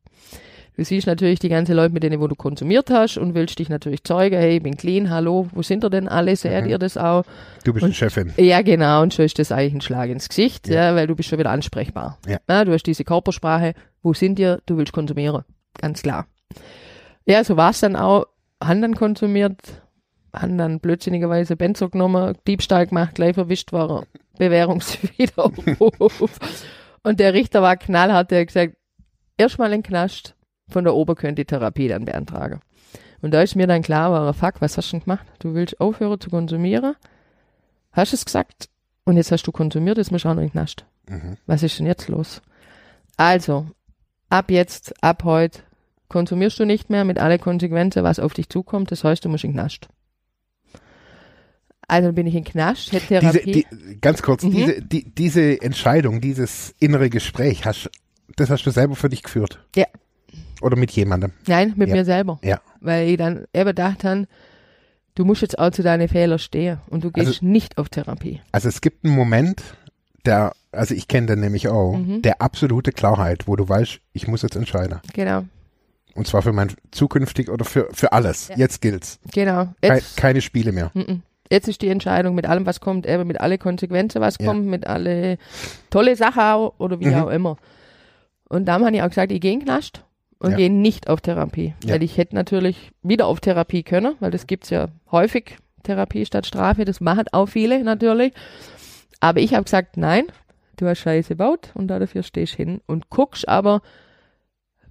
Du 0.78 0.86
siehst 0.86 1.08
natürlich 1.08 1.40
die 1.40 1.50
ganzen 1.50 1.76
Leute, 1.76 1.92
mit 1.92 2.04
denen 2.04 2.20
wo 2.20 2.28
du 2.28 2.36
konsumiert 2.36 2.92
hast 2.92 3.18
und 3.18 3.34
willst 3.34 3.58
dich 3.58 3.68
natürlich 3.68 4.04
zeigen, 4.04 4.38
hey, 4.38 4.58
ich 4.58 4.64
bin 4.64 4.78
clean, 4.78 5.10
hallo, 5.10 5.48
wo 5.52 5.64
sind 5.64 5.84
ihr 5.84 5.90
denn 5.90 6.08
alle, 6.08 6.36
seht 6.36 6.66
Mhm. 6.66 6.70
ihr 6.70 6.78
das 6.78 6.98
auch? 6.98 7.24
Du 7.64 7.74
bist 7.74 7.84
Und- 7.84 7.90
die 7.92 7.96
Chefin. 7.96 8.32
Ja, 8.38 8.62
genau, 8.62 9.02
und 9.02 9.12
schon 9.14 9.26
ist 9.26 9.40
das 9.40 9.52
eigentlich 9.52 9.74
ein 9.74 9.82
Schlag 9.82 10.10
ins 10.10 10.30
Gesicht, 10.30 10.68
Ja. 10.68 10.90
ja, 10.92 10.96
weil 10.96 11.08
du 11.08 11.16
bist 11.16 11.30
schon 11.30 11.40
wieder 11.40 11.50
ansprechbar. 11.50 12.20
Ja. 12.28 12.64
du 12.64 12.72
hast 12.74 12.84
diese 12.84 13.04
Körpersprache, 13.04 13.74
wo 14.04 14.14
sind 14.14 14.38
ihr, 14.38 14.62
du 14.68 14.78
willst 14.78 14.94
konsumieren, 14.94 15.44
ganz 15.82 16.04
klar. 16.04 16.28
Ja, 17.26 17.44
so 17.44 17.58
war 17.58 17.72
es 17.72 17.80
dann 17.80 17.96
auch, 17.96 18.28
haben 18.64 18.82
dann 18.84 18.94
konsumiert, 18.96 19.60
haben 20.32 20.60
dann 20.60 20.80
blödsinnigerweise 20.80 21.56
Benzo 21.56 21.90
genommen, 21.90 22.38
Diebstahl 22.48 22.86
gemacht, 22.86 23.16
gleich 23.16 23.34
verwischt 23.34 23.74
war, 23.74 24.06
Bewährungswiderruf. 24.38 26.40
und 27.04 27.20
der 27.20 27.34
Richter 27.34 27.62
war 27.64 27.78
knallhart, 27.78 28.30
der 28.32 28.42
hat 28.42 28.48
gesagt, 28.48 28.76
erstmal 29.38 29.74
in 29.74 29.82
Knast, 29.84 30.36
von 30.70 30.84
der 30.84 30.94
Ober 30.96 31.16
könnt 31.16 31.38
die 31.40 31.46
Therapie 31.46 31.88
dann 31.88 32.06
beantragen. 32.06 32.60
Und 33.22 33.32
da 33.32 33.42
ist 33.42 33.56
mir 33.56 33.68
dann 33.68 33.82
klar, 33.82 34.12
war, 34.12 34.34
fuck, 34.34 34.62
was 34.62 34.78
hast 34.78 34.90
du 34.92 34.98
denn 34.98 35.04
gemacht? 35.06 35.26
Du 35.40 35.54
willst 35.54 35.80
aufhören 35.82 36.20
zu 36.20 36.30
konsumieren? 36.30 36.96
Hast 37.92 38.14
es 38.14 38.26
gesagt? 38.26 38.70
Und 39.06 39.18
jetzt 39.18 39.32
hast 39.32 39.44
du 39.48 39.52
konsumiert, 39.52 39.98
jetzt 39.98 40.12
musst 40.12 40.26
du 40.26 40.30
auch 40.30 40.34
noch 40.36 40.42
in 40.42 40.48
den 40.50 40.52
Knast. 40.52 40.86
Mhm. 41.10 41.38
Was 41.48 41.64
ist 41.64 41.80
denn 41.80 41.88
jetzt 41.88 42.10
los? 42.10 42.42
Also, 43.16 43.66
ab 44.30 44.52
jetzt, 44.52 45.02
ab 45.04 45.24
heute, 45.24 45.62
konsumierst 46.10 46.60
du 46.60 46.66
nicht 46.66 46.90
mehr 46.90 47.06
mit 47.06 47.18
alle 47.18 47.40
Konsequenzen, 47.40 48.04
was 48.04 48.20
auf 48.20 48.34
dich 48.34 48.50
zukommt. 48.50 48.92
Das 48.92 49.04
heißt, 49.04 49.26
du 49.26 49.30
musst 49.30 49.44
in 49.46 49.52
den 49.52 49.58
Knast. 49.58 49.88
Also 51.88 52.12
bin 52.12 52.28
ich 52.28 52.36
in 52.36 52.44
Knast, 52.44 52.92
hätte 52.92 53.20
Diese, 53.20 53.32
Therapie. 53.40 53.66
die, 53.72 54.02
ganz 54.02 54.22
kurz, 54.22 54.44
Mhm. 54.44 54.52
diese, 54.52 54.82
die, 54.82 55.10
diese 55.16 55.62
Entscheidung, 55.62 56.20
dieses 56.20 56.76
innere 56.80 57.10
Gespräch, 57.10 57.66
hast, 57.66 57.90
das 58.36 58.50
hast 58.50 58.64
du 58.66 58.72
selber 58.72 58.96
für 58.96 59.08
dich 59.10 59.24
geführt? 59.24 59.66
Ja. 59.76 59.86
Oder 60.62 60.76
mit 60.78 60.92
jemandem? 60.92 61.32
Nein, 61.48 61.74
mit 61.76 61.90
Ja. 61.90 61.96
mir 61.96 62.06
selber. 62.06 62.40
Ja. 62.44 62.60
Weil 62.82 63.08
ich 63.10 63.18
dann 63.18 63.46
eben 63.54 63.76
dachte, 63.76 64.08
han, 64.10 64.28
du 65.16 65.26
musst 65.26 65.42
jetzt 65.42 65.58
auch 65.60 65.72
zu 65.72 65.84
deinen 65.84 66.08
Fehlern 66.08 66.40
stehen 66.40 66.80
und 66.90 67.04
du 67.04 67.12
gehst 67.12 67.28
Also- 67.28 67.46
nicht 67.46 67.78
auf 67.78 67.90
Therapie. 67.90 68.42
Also 68.52 68.68
es 68.70 68.82
gibt 68.82 69.06
einen 69.06 69.16
Moment, 69.16 69.62
der, 70.26 70.54
also 70.72 70.94
ich 70.94 71.08
kenne 71.08 71.28
den 71.28 71.40
nämlich 71.40 71.68
auch, 71.70 71.94
Mhm. 71.98 72.22
der 72.22 72.42
absolute 72.42 72.92
Klarheit, 72.92 73.48
wo 73.48 73.56
du 73.56 73.68
weißt, 73.68 74.00
ich 74.14 74.28
muss 74.28 74.42
jetzt 74.42 74.56
entscheiden. 74.56 75.00
Genau, 75.14 75.44
Und 76.16 76.26
zwar 76.28 76.42
für 76.42 76.52
mein 76.54 76.72
zukünftig 76.92 77.50
oder 77.50 77.64
für, 77.64 77.88
für 77.94 78.12
alles. 78.12 78.48
Ja. 78.48 78.58
Jetzt 78.58 78.82
gilt's. 78.82 79.20
genau. 79.34 79.68
Jetzt, 79.84 80.18
keine 80.18 80.42
Spiele 80.42 80.72
mehr. 80.72 80.90
Mhm. 80.96 81.22
Jetzt 81.52 81.68
ist 81.70 81.82
die 81.82 81.88
Entscheidung 81.90 82.34
mit 82.36 82.46
allem, 82.48 82.66
was 82.66 82.80
kommt, 82.82 83.06
eben 83.08 83.26
mit 83.28 83.40
alle 83.40 83.58
Konsequenzen, 83.58 84.20
was 84.20 84.38
Ja. 84.40 84.48
kommt, 84.48 84.66
mit 84.66 84.86
alle 84.88 85.38
tolle 85.92 86.16
Sachen 86.16 86.72
oder 86.80 87.00
wie 87.00 87.06
Mhm. 87.08 87.14
auch 87.16 87.30
immer. 87.30 87.58
Und 88.50 88.66
dann 88.66 88.84
habe 88.84 88.96
ich 88.96 89.02
auch 89.02 89.08
gesagt, 89.10 89.32
ich 89.32 89.40
gehe 89.42 89.54
in 89.54 89.60
den 89.60 89.66
Knast 89.66 90.04
und 90.40 90.52
Ja. 90.52 90.58
gehe 90.58 90.70
nicht 90.72 91.10
auf 91.10 91.22
Therapie. 91.22 91.74
Ja. 91.84 91.94
Weil 91.96 92.04
ich 92.04 92.18
hätte 92.18 92.36
natürlich 92.36 92.92
wieder 93.02 93.28
auf 93.28 93.40
Therapie 93.40 93.84
können, 93.84 94.16
weil 94.20 94.32
das 94.32 94.48
gibt's 94.48 94.70
ja 94.70 94.88
häufig, 95.12 95.58
Therapie 95.84 96.26
statt 96.26 96.46
Strafe, 96.46 96.86
das 96.86 97.00
machen 97.02 97.26
auch 97.32 97.48
viele 97.48 97.84
natürlich. 97.84 98.34
Aber 99.20 99.40
ich 99.40 99.54
habe 99.54 99.64
gesagt, 99.64 99.98
nein, 99.98 100.26
du 100.76 100.88
hast 100.88 101.00
Scheiße 101.00 101.30
gebaut 101.30 101.72
und 101.74 101.88
dafür 101.88 102.24
stehst 102.24 102.56
hin 102.56 102.82
und 102.86 103.10
guckst 103.10 103.48
aber, 103.48 103.82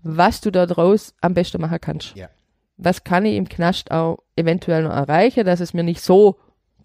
was 0.03 0.41
du 0.41 0.51
da 0.51 0.67
draus 0.67 1.15
am 1.21 1.35
besten 1.35 1.61
machen 1.61 1.79
kannst. 1.81 2.15
Ja. 2.17 2.29
Was 2.77 3.05
kann 3.05 3.25
ich 3.25 3.37
im 3.37 3.49
Knast 3.49 3.91
auch 3.91 4.19
eventuell 4.37 4.83
noch 4.83 4.91
erreichen, 4.93 5.45
dass 5.45 5.61
es 5.61 5.75
mir 5.75 5.83
nicht 5.83 6.01
so 6.01 6.37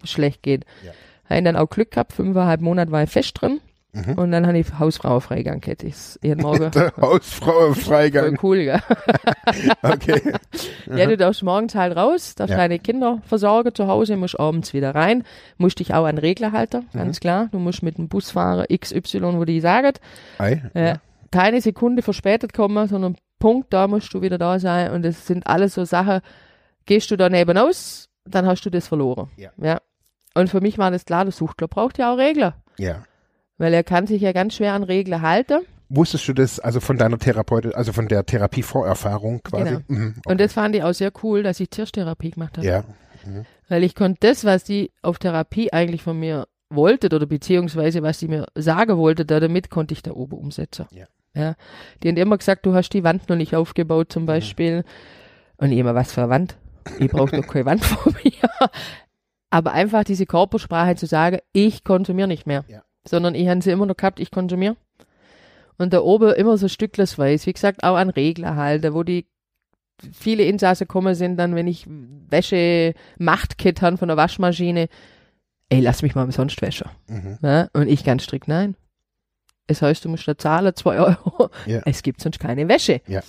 schlecht 0.04 0.42
geht. 0.42 0.64
Ja. 0.84 0.92
Habe 1.28 1.42
dann 1.42 1.56
auch 1.56 1.68
Glück 1.70 1.92
gehabt, 1.92 2.12
fünfeinhalb 2.12 2.60
Monate 2.60 2.90
war 2.90 3.02
ich 3.02 3.10
fest 3.10 3.40
drin. 3.40 3.60
Mhm. 3.94 4.14
Und 4.14 4.30
dann 4.32 4.46
habe 4.46 4.58
ich 4.58 4.66
Hausfrauenfreigang, 4.78 5.60
hätte 5.64 5.86
ich 5.86 5.94
jeden 6.22 6.40
Morgen. 6.42 6.70
Hausfrauenfreigang. 7.00 8.36
Voll 8.40 8.50
cool, 8.50 8.64
gell? 8.64 8.80
okay. 9.82 10.32
ja, 10.94 11.06
du 11.06 11.16
darfst 11.16 11.42
morgens 11.42 11.74
halt 11.74 11.96
raus, 11.96 12.34
darfst 12.34 12.52
Ja. 12.52 12.56
deine 12.56 12.78
Kinder 12.78 13.20
versorgen 13.26 13.74
zu 13.74 13.86
Hause, 13.88 14.16
musst 14.16 14.38
abends 14.40 14.72
wieder 14.72 14.94
rein, 14.94 15.24
musst 15.58 15.78
dich 15.80 15.92
auch 15.94 16.06
an 16.06 16.18
Regler 16.18 16.52
halten, 16.52 16.86
Mhm. 16.92 16.98
ganz 16.98 17.20
klar. 17.20 17.48
Du 17.52 17.58
musst 17.58 17.82
mit 17.82 17.98
dem 17.98 18.08
Busfahrer 18.08 18.66
XY, 18.74 19.36
wo 19.36 19.44
die 19.44 19.60
sagen, 19.60 19.92
Ei. 20.38 20.62
äh, 20.74 20.96
keine 21.30 21.60
Sekunde 21.60 22.02
verspätet 22.02 22.52
kommen, 22.52 22.88
sondern 22.88 23.16
Punkt, 23.38 23.72
da 23.72 23.88
musst 23.88 24.12
du 24.14 24.22
wieder 24.22 24.38
da 24.38 24.58
sein. 24.58 24.92
Und 24.92 25.02
das 25.04 25.26
sind 25.26 25.46
alles 25.46 25.74
so 25.74 25.84
Sachen, 25.84 26.20
gehst 26.86 27.10
du 27.10 27.16
daneben 27.16 27.58
aus, 27.58 28.08
dann 28.24 28.46
hast 28.46 28.62
du 28.64 28.70
das 28.70 28.86
verloren. 28.88 29.30
Ja. 29.36 29.50
ja. 29.56 29.80
Und 30.34 30.48
für 30.48 30.60
mich 30.60 30.78
war 30.78 30.90
das 30.90 31.04
klar, 31.04 31.24
der 31.24 31.32
Suchtler 31.32 31.68
braucht 31.68 31.98
ja 31.98 32.12
auch 32.12 32.18
Regler. 32.18 32.54
Ja. 32.78 33.02
Weil 33.58 33.74
er 33.74 33.84
kann 33.84 34.06
sich 34.06 34.22
ja 34.22 34.32
ganz 34.32 34.56
schwer 34.56 34.74
an 34.74 34.82
Regler 34.82 35.22
halten. 35.22 35.60
Wusstest 35.88 36.26
du 36.26 36.32
das, 36.32 36.58
also 36.58 36.80
von 36.80 36.96
deiner 36.96 37.18
Therapeutin, 37.18 37.74
also 37.74 37.92
von 37.92 38.08
der 38.08 38.24
Therapievorerfahrung 38.24 39.42
quasi? 39.42 39.64
Genau. 39.64 39.80
Mhm. 39.88 40.14
Und 40.24 40.40
das 40.40 40.54
fand 40.54 40.74
ich 40.74 40.82
auch 40.82 40.94
sehr 40.94 41.12
cool, 41.22 41.42
dass 41.42 41.60
ich 41.60 41.68
Tischtherapie 41.68 42.30
gemacht 42.30 42.56
habe. 42.56 42.66
Ja. 42.66 42.84
Weil 43.68 43.84
ich 43.84 43.94
konnte 43.94 44.18
das, 44.20 44.44
was 44.44 44.64
die 44.64 44.90
auf 45.02 45.18
Therapie 45.18 45.72
eigentlich 45.72 46.02
von 46.02 46.18
mir 46.18 46.46
wollte 46.70 47.06
oder 47.14 47.26
beziehungsweise 47.26 48.02
was 48.02 48.18
sie 48.18 48.28
mir 48.28 48.46
sagen 48.54 48.96
wollte, 48.96 49.24
da 49.24 49.38
damit 49.38 49.70
konnte 49.70 49.92
ich 49.92 50.02
da 50.02 50.12
oben 50.12 50.38
umsetzen. 50.38 50.86
Ja. 50.90 51.06
ja. 51.34 51.54
Die 52.02 52.08
haben 52.08 52.16
immer 52.16 52.38
gesagt, 52.38 52.66
du 52.66 52.74
hast 52.74 52.90
die 52.90 53.04
Wand 53.04 53.28
noch 53.28 53.36
nicht 53.36 53.54
aufgebaut 53.54 54.12
zum 54.12 54.26
Beispiel. 54.26 54.84
Und 55.58 55.72
ich 55.72 55.78
immer, 55.78 55.94
was 55.94 56.12
für 56.12 56.22
eine 56.22 56.30
Wand? 56.30 56.56
Ich 56.98 57.10
brauche 57.10 57.36
doch 57.36 57.46
keine 57.46 57.66
Wand 57.66 57.84
vor 57.84 58.12
mir. 58.24 58.32
Aber 59.50 59.72
einfach 59.72 60.04
diese 60.04 60.26
Körpersprache 60.26 60.96
zu 60.96 61.06
sagen, 61.06 61.38
ich 61.52 61.84
konsumiere 61.84 62.28
nicht 62.28 62.46
mehr. 62.46 62.64
Ja. 62.68 62.82
Sondern 63.06 63.34
ich 63.34 63.48
habe 63.48 63.62
sie 63.62 63.70
immer 63.70 63.86
noch 63.86 63.96
gehabt, 63.96 64.20
ich 64.20 64.30
konsumiere. 64.30 64.76
Und 65.78 65.92
da 65.92 66.00
oben 66.00 66.32
immer 66.34 66.58
so 66.58 66.68
stücklesweise, 66.68 67.46
wie 67.46 67.52
gesagt, 67.52 67.82
auch 67.82 67.96
an 67.96 68.10
Regler 68.10 68.56
halten, 68.56 68.94
wo 68.94 69.02
die 69.02 69.26
viele 70.12 70.44
Insassen 70.44 70.88
kommen 70.88 71.14
sind, 71.14 71.36
dann, 71.36 71.54
wenn 71.54 71.66
ich 71.66 71.86
Wäsche 71.88 72.94
Machtkit 73.18 73.82
habe 73.82 73.96
von 73.96 74.08
der 74.08 74.16
Waschmaschine, 74.16 74.88
ey, 75.68 75.80
lass 75.80 76.02
mich 76.02 76.14
mal 76.14 76.24
umsonst 76.24 76.60
waschen. 76.62 76.88
Mhm. 77.08 77.38
Ja? 77.42 77.68
Und 77.72 77.88
ich 77.88 78.04
ganz 78.04 78.24
strikt, 78.24 78.48
nein. 78.48 78.76
Es 79.66 79.82
heißt, 79.82 80.04
du 80.04 80.08
musst 80.08 80.26
da 80.26 80.36
zahlen, 80.36 80.72
zwei 80.76 80.98
Euro. 80.98 81.50
Ja. 81.66 81.82
Es 81.84 82.02
gibt 82.02 82.20
sonst 82.20 82.40
keine 82.40 82.68
Wäsche. 82.68 83.00
Ja. 83.06 83.22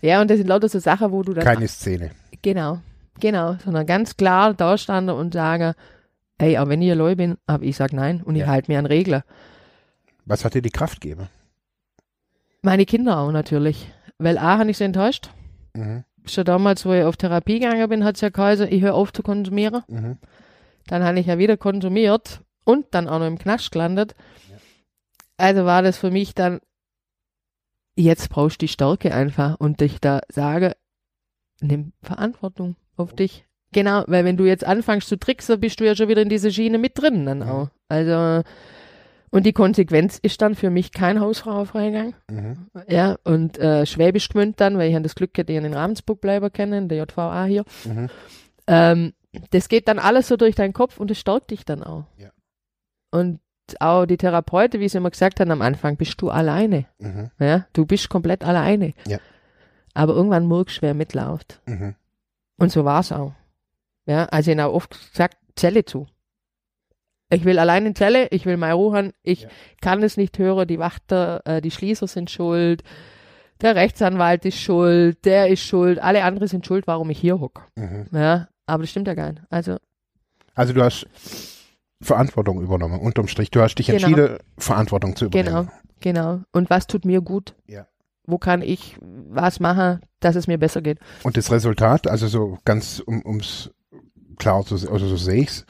Ja, 0.00 0.20
und 0.20 0.30
das 0.30 0.38
sind 0.38 0.46
lauter 0.46 0.68
so 0.68 0.78
Sachen, 0.78 1.10
wo 1.10 1.22
du 1.22 1.34
dann. 1.34 1.44
Keine 1.44 1.66
Szene. 1.66 2.12
Genau, 2.42 2.78
genau. 3.18 3.56
Sondern 3.64 3.84
ganz 3.84 4.16
klar 4.16 4.54
da 4.54 4.78
stande 4.78 5.14
und 5.14 5.34
sage, 5.34 5.74
ey, 6.38 6.58
auch 6.58 6.68
wenn 6.68 6.82
ich 6.82 6.90
allein 6.90 7.16
bin, 7.16 7.38
aber 7.46 7.64
ich 7.64 7.76
sag 7.76 7.92
nein 7.92 8.22
und 8.22 8.34
ich 8.36 8.42
Ja. 8.42 8.46
halte 8.48 8.70
mir 8.70 8.78
an 8.78 8.86
Regler. 8.86 9.24
Was 10.24 10.44
hat 10.44 10.54
dir 10.54 10.62
die 10.62 10.70
Kraft 10.70 11.00
gegeben? 11.00 11.28
Meine 12.62 12.86
Kinder 12.86 13.18
auch 13.18 13.30
natürlich. 13.32 13.90
Weil 14.18 14.36
A, 14.38 14.58
habe 14.58 14.70
ich 14.70 14.78
sie 14.78 14.84
enttäuscht. 14.84 15.30
Mhm. 15.74 16.04
Schon 16.26 16.44
damals, 16.44 16.84
wo 16.84 16.92
ich 16.92 17.04
auf 17.04 17.16
Therapie 17.16 17.60
gegangen 17.60 17.88
bin, 17.88 18.04
hat 18.04 18.16
es 18.16 18.20
ja 18.20 18.28
geheißen, 18.28 18.70
ich 18.70 18.82
höre 18.82 18.94
auf 18.94 19.12
zu 19.12 19.22
konsumieren. 19.22 19.82
Mhm. 19.88 20.18
Dann 20.88 21.04
habe 21.04 21.20
ich 21.20 21.26
ja 21.26 21.38
wieder 21.38 21.56
konsumiert 21.56 22.42
und 22.64 22.86
dann 22.90 23.08
auch 23.08 23.18
noch 23.20 23.26
im 23.26 23.38
Knast 23.38 23.70
gelandet. 23.70 24.14
Also 25.36 25.64
war 25.64 25.82
das 25.82 25.96
für 25.96 26.10
mich 26.10 26.34
dann, 26.34 26.60
jetzt 27.96 28.28
brauchst 28.28 28.60
du 28.60 28.66
die 28.66 28.72
Stärke 28.72 29.14
einfach 29.14 29.58
und 29.60 29.80
dich 29.80 30.00
da 30.00 30.20
sage, 30.28 30.76
nimm 31.60 31.92
Verantwortung 32.02 32.76
auf 32.96 33.14
dich. 33.14 33.46
Genau, 33.72 34.04
weil 34.06 34.24
wenn 34.24 34.36
du 34.36 34.44
jetzt 34.46 34.64
anfängst 34.64 35.08
zu 35.08 35.18
tricksen, 35.18 35.60
bist 35.60 35.78
du 35.80 35.84
ja 35.84 35.94
schon 35.94 36.08
wieder 36.08 36.22
in 36.22 36.28
diese 36.30 36.50
Schiene 36.50 36.78
mit 36.78 36.98
drin 37.00 37.26
dann 37.26 37.38
Mhm. 37.40 37.48
auch. 37.48 37.68
Also, 37.88 38.42
und 39.30 39.44
die 39.44 39.52
Konsequenz 39.52 40.18
ist 40.18 40.40
dann 40.40 40.54
für 40.54 40.70
mich 40.70 40.90
kein 40.92 41.20
Hausfrauenfreigang. 41.20 42.14
Mhm. 42.30 42.68
Ja, 42.88 43.16
und 43.24 43.58
äh, 43.58 43.84
Schwäbisch 43.84 44.30
Gmünd 44.30 44.58
dann, 44.60 44.78
weil 44.78 44.88
ich 44.88 44.94
habe 44.94 45.02
das 45.02 45.14
Glück 45.14 45.34
gehabt, 45.34 45.50
ich 45.50 45.56
in 45.56 45.74
Ravensburg 45.74 46.20
bleiben 46.20 46.50
kennen, 46.50 46.88
der 46.88 46.98
JVA 47.04 47.44
hier. 47.44 47.64
Mhm. 47.84 48.08
Ähm, 48.66 49.12
das 49.50 49.68
geht 49.68 49.86
dann 49.88 49.98
alles 49.98 50.28
so 50.28 50.36
durch 50.38 50.54
deinen 50.54 50.72
Kopf 50.72 50.98
und 50.98 51.10
es 51.10 51.18
stärkt 51.18 51.50
dich 51.50 51.66
dann 51.66 51.82
auch. 51.82 52.04
Ja. 52.16 52.30
Und 53.10 53.40
auch 53.80 54.06
die 54.06 54.16
Therapeuten, 54.16 54.80
wie 54.80 54.88
sie 54.88 54.96
immer 54.96 55.10
gesagt 55.10 55.40
haben 55.40 55.50
am 55.50 55.60
Anfang, 55.60 55.98
bist 55.98 56.20
du 56.22 56.30
alleine. 56.30 56.86
Mhm. 56.98 57.30
Ja? 57.38 57.66
Du 57.74 57.84
bist 57.84 58.08
komplett 58.08 58.42
alleine. 58.44 58.94
Ja. 59.06 59.18
Aber 59.92 60.14
irgendwann 60.14 60.48
merkst 60.48 60.78
du, 60.78 60.82
wer 60.82 60.94
mitläuft. 60.94 61.60
Mhm. 61.66 61.94
Und 62.58 62.72
so 62.72 62.84
war 62.86 63.00
es 63.00 63.12
auch. 63.12 63.34
Ja, 64.08 64.24
also 64.26 64.50
ich 64.50 64.58
habe 64.58 64.72
oft 64.72 64.90
gesagt, 65.12 65.36
Zelle 65.56 65.84
zu. 65.84 66.06
Ich 67.30 67.44
will 67.44 67.58
allein 67.58 67.84
in 67.84 67.94
Zelle, 67.94 68.28
ich 68.30 68.46
will 68.46 68.56
meine 68.56 68.72
Ruhe 68.74 69.12
ich 69.22 69.42
Ja. 69.42 69.48
kann 69.82 70.02
es 70.02 70.16
nicht 70.16 70.38
hören, 70.38 70.66
die 70.66 70.78
Wachter, 70.78 71.42
äh, 71.44 71.60
die 71.60 71.70
Schließer 71.70 72.06
sind 72.06 72.30
schuld, 72.30 72.82
der 73.60 73.74
Rechtsanwalt 73.76 74.44
ist 74.46 74.58
schuld, 74.58 75.24
der 75.26 75.48
ist 75.48 75.60
schuld, 75.62 75.98
alle 75.98 76.24
anderen 76.24 76.48
sind 76.48 76.64
schuld, 76.66 76.86
warum 76.86 77.10
ich 77.10 77.18
hier 77.20 77.38
hocke. 77.38 77.62
Mhm. 77.76 78.06
Ja, 78.12 78.48
aber 78.66 78.84
das 78.84 78.90
stimmt 78.90 79.08
ja 79.08 79.14
gar 79.14 79.32
nicht. 79.32 79.42
Also, 79.50 79.76
Also 80.54 80.72
du 80.72 80.82
hast 80.82 81.06
Verantwortung 82.00 82.62
übernommen, 82.62 82.98
unterm 83.00 83.28
Strich. 83.28 83.50
Du 83.50 83.60
hast 83.60 83.74
dich 83.74 83.88
Genau. 83.88 84.06
entschieden, 84.06 84.38
Verantwortung 84.56 85.14
zu 85.16 85.26
übernehmen. 85.26 85.68
genau, 86.00 86.32
genau. 86.36 86.42
Und 86.52 86.70
was 86.70 86.86
tut 86.86 87.04
mir 87.04 87.20
gut? 87.20 87.54
Ja. 87.66 87.86
Wo 88.24 88.38
kann 88.38 88.62
ich 88.62 88.96
was 89.00 89.58
machen, 89.60 90.00
dass 90.20 90.34
es 90.36 90.46
mir 90.46 90.58
besser 90.58 90.80
geht? 90.80 90.98
Und 91.24 91.36
das 91.36 91.50
Resultat, 91.50 92.06
also 92.06 92.26
so 92.28 92.58
ganz, 92.64 93.00
um, 93.00 93.22
ums 93.26 93.70
klar 94.38 94.62
se- 94.62 94.90
also 94.90 95.06
so 95.06 95.16
sehe 95.16 95.42
ich's, 95.42 95.66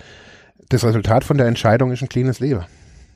das 0.68 0.84
Resultat 0.84 1.24
von 1.24 1.38
der 1.38 1.46
Entscheidung 1.46 1.90
ist 1.92 2.02
ein 2.02 2.08
cleanes 2.08 2.40
Leben. 2.40 2.64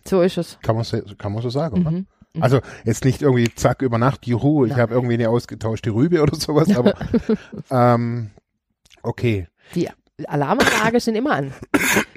So 0.07 0.23
ist 0.23 0.39
es. 0.39 0.59
Kann 0.63 0.75
man, 0.77 0.85
kann 1.19 1.33
man 1.33 1.43
so 1.43 1.51
sagen, 1.51 1.81
oder? 1.83 1.91
Mhm. 1.91 2.07
Mhm. 2.35 2.43
Also 2.43 2.61
jetzt 2.85 3.05
nicht 3.05 3.21
irgendwie 3.23 3.53
zack 3.55 3.83
über 3.83 3.99
Nacht, 3.99 4.27
juhu, 4.27 4.65
ich 4.65 4.75
habe 4.75 4.95
irgendwie 4.95 5.15
eine 5.15 5.29
ausgetauschte 5.29 5.91
Rübe 5.91 6.23
oder 6.23 6.35
sowas, 6.35 6.75
aber 6.75 6.95
ähm, 7.71 8.31
okay. 9.03 9.47
Die 9.75 9.89
Alarmanlage 10.27 11.01
sind 11.01 11.15
immer 11.15 11.33
an. 11.33 11.53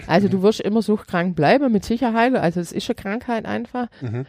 Also 0.07 0.27
du 0.29 0.41
wirst 0.41 0.59
immer 0.61 0.81
suchtkrank 0.81 1.35
bleiben, 1.35 1.71
mit 1.71 1.83
Sicherheit. 1.85 2.35
Also 2.35 2.59
es 2.59 2.71
ist 2.71 2.89
eine 2.89 2.95
Krankheit 2.95 3.45
einfach. 3.45 3.87
Mhm. 4.01 4.25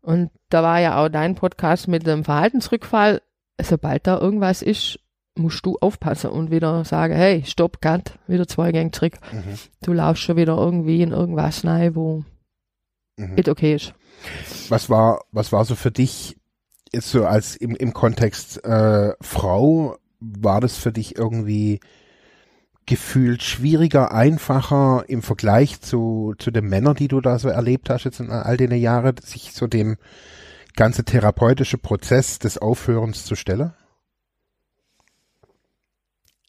Und 0.00 0.30
da 0.48 0.62
war 0.62 0.80
ja 0.80 1.02
auch 1.04 1.08
dein 1.08 1.34
Podcast 1.34 1.88
mit 1.88 2.06
dem 2.06 2.24
Verhaltensrückfall. 2.24 3.20
Sobald 3.60 4.06
da 4.06 4.18
irgendwas 4.18 4.62
ist, 4.62 4.98
musst 5.38 5.64
du 5.64 5.76
aufpassen 5.80 6.30
und 6.30 6.50
wieder 6.50 6.84
sagen, 6.84 7.14
hey, 7.14 7.42
stopp, 7.46 7.80
Cut, 7.80 8.18
wieder 8.26 8.46
zwei 8.46 8.72
Gänge 8.72 8.90
zurück. 8.90 9.14
Mhm. 9.32 9.58
Du 9.82 9.92
laufst 9.92 10.22
schon 10.22 10.36
wieder 10.36 10.56
irgendwie 10.56 11.02
in 11.02 11.12
irgendwas 11.12 11.64
rein, 11.64 11.94
wo 11.94 12.24
Mhm. 13.18 13.34
nicht 13.34 13.48
okay 13.48 13.74
ist. 13.74 13.94
Was 14.68 14.88
war, 14.90 15.24
was 15.32 15.52
war 15.52 15.64
so 15.64 15.74
für 15.74 15.90
dich 15.90 16.36
jetzt 16.92 17.10
so 17.10 17.26
als 17.26 17.56
im, 17.56 17.74
im 17.76 17.92
Kontext 17.92 18.64
äh, 18.64 19.12
Frau, 19.20 19.96
war 20.20 20.60
das 20.60 20.76
für 20.76 20.92
dich 20.92 21.16
irgendwie 21.16 21.80
gefühlt 22.86 23.42
schwieriger, 23.42 24.12
einfacher 24.12 25.04
im 25.08 25.22
Vergleich 25.22 25.80
zu, 25.80 26.34
zu 26.38 26.50
den 26.50 26.66
Männern, 26.66 26.94
die 26.94 27.08
du 27.08 27.20
da 27.20 27.38
so 27.38 27.48
erlebt 27.48 27.90
hast 27.90 28.04
jetzt 28.04 28.20
in 28.20 28.30
all 28.30 28.56
den 28.56 28.72
Jahren, 28.72 29.16
sich 29.22 29.52
so 29.52 29.66
dem 29.66 29.96
ganze 30.74 31.04
therapeutische 31.04 31.76
Prozess 31.76 32.38
des 32.38 32.56
Aufhörens 32.56 33.24
zu 33.24 33.34
stellen? 33.34 33.72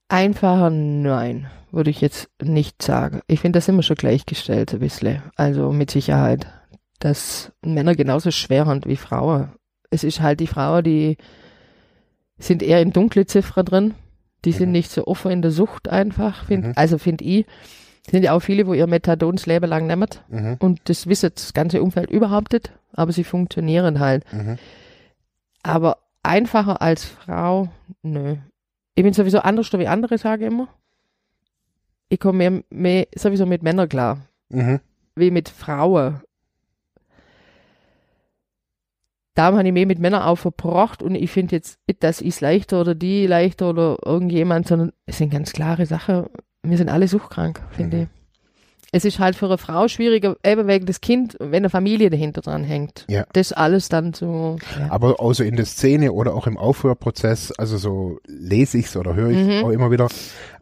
Einfacher 0.10 0.69
nein, 0.72 1.48
würde 1.72 1.89
ich 1.91 2.02
jetzt 2.02 2.30
nicht 2.41 2.82
sagen. 2.82 3.22
Ich 3.28 3.39
finde 3.41 3.58
das 3.58 3.67
immer 3.67 3.84
schon 3.84 3.95
gleichgestellt 3.95 4.74
ein 4.74 4.80
bisschen. 4.80 5.22
Also 5.36 5.72
mit 5.72 5.91
Sicherheit, 5.91 6.48
dass 7.00 7.52
Männer 7.62 7.95
genauso 7.95 8.32
schwer 8.32 8.65
haben 8.65 8.84
wie 8.86 8.95
Frauen. 8.98 9.52
Es 9.91 10.04
ist 10.04 10.19
halt 10.22 10.39
die 10.39 10.48
Frauen, 10.48 10.84
die 10.84 11.17
sind 12.39 12.63
eher 12.63 12.82
in 12.82 12.91
dunkle 12.91 13.26
Ziffern 13.26 13.65
drin. 13.65 13.93
Die 14.45 14.52
sind 14.52 14.67
Mhm. 14.69 14.74
nicht 14.74 14.91
so 14.91 15.06
offen 15.06 15.32
in 15.32 15.41
der 15.41 15.52
Sucht 15.52 15.89
einfach. 15.89 16.45
Find, 16.45 16.65
Mhm. 16.65 16.74
Also 16.76 16.98
finde 16.98 17.24
ich, 17.26 17.45
sind 18.10 18.24
ja 18.24 18.34
auch 18.34 18.39
viele, 18.39 18.65
wo 18.65 18.74
ihr 18.74 18.88
Methadon 18.88 19.36
das 19.36 19.45
Leben 19.45 19.69
lang 19.69 19.86
nehmen. 19.88 20.08
Mhm. 20.30 20.56
Und 20.60 20.80
das 20.86 21.06
wissen 21.08 21.32
das 21.36 21.54
ganze 21.54 21.84
Umfeld 21.84 22.10
überhaupt 22.10 22.54
nicht. 22.54 22.72
Aber 22.93 23.12
sie 23.12 23.24
funktionieren 23.24 24.00
halt. 24.00 24.24
Mhm. 24.34 24.58
Aber 25.62 25.98
einfacher 26.24 26.82
als 26.82 27.04
Frau, 27.04 27.67
nö. 28.02 28.38
Ich 29.00 29.04
bin 29.06 29.14
sowieso 29.14 29.40
anders 29.40 29.72
wie 29.72 29.88
andere, 29.88 30.18
sage 30.18 30.44
ich 30.46 30.52
immer. 30.52 30.68
Ich 32.10 32.20
komme 32.20 32.38
mehr, 32.50 32.64
mehr 32.70 33.08
sowieso 33.16 33.46
mit 33.46 33.64
Männern 33.64 33.88
klar, 33.88 34.18
Mhm. 34.50 34.82
wie 35.16 35.32
mit 35.32 35.48
Frauen. 35.48 36.20
Darum 39.36 39.58
habe 39.58 39.66
ich 39.66 39.74
mehr 39.74 39.86
mit 39.86 40.00
Männern 40.00 40.24
auch 40.24 40.36
verbracht 40.36 41.02
und 41.02 41.16
ich 41.16 41.32
finde 41.32 41.56
jetzt 41.56 41.80
nicht, 41.88 42.04
dass 42.04 42.20
ich 42.20 42.42
leichter 42.42 42.82
oder 42.82 42.94
die 42.94 43.26
leichter 43.26 43.70
oder 43.70 44.00
irgendjemand, 44.04 44.68
sondern 44.68 44.92
es 45.06 45.18
sind 45.18 45.30
ganz 45.32 45.54
klare 45.54 45.86
Sachen. 45.86 46.26
Wir 46.64 46.76
sind 46.76 46.90
alle 46.90 47.08
suchtkrank, 47.08 47.62
finde 47.72 47.96
Mhm. 47.96 48.04
ich. 48.04 48.10
Es 48.91 49.06
ist 49.06 49.19
halt 49.19 49.36
für 49.36 49.45
eine 49.45 49.58
Frau 49.58 49.88
schwieriger, 49.88 50.36
eben 50.43 50.67
wegen 50.67 50.86
des 50.86 50.99
Kind, 51.02 51.36
wenn 51.39 51.58
eine 51.58 51.69
Familie 51.69 52.10
dahinter 52.10 52.41
dran 52.41 52.63
hängt. 52.63 53.06
Ja. 53.10 53.25
Das 53.34 53.54
alles 53.54 53.88
dann 53.89 54.13
so. 54.13 54.58
Ja. 54.80 54.91
Aber 54.91 55.19
außer 55.19 55.45
in 55.45 55.56
der 55.58 55.65
Szene 55.65 56.12
oder 56.12 56.34
auch 56.34 56.47
im 56.47 56.58
Aufhörprozess, 56.58 57.52
also 57.58 57.78
so 57.78 58.19
lese 58.25 58.78
ich's 58.80 58.95
oder 58.97 59.13
höre 59.15 59.30
ich 59.30 59.38
Mhm. 59.38 59.63
auch 59.65 59.69
immer 59.69 59.91
wieder. 59.91 60.08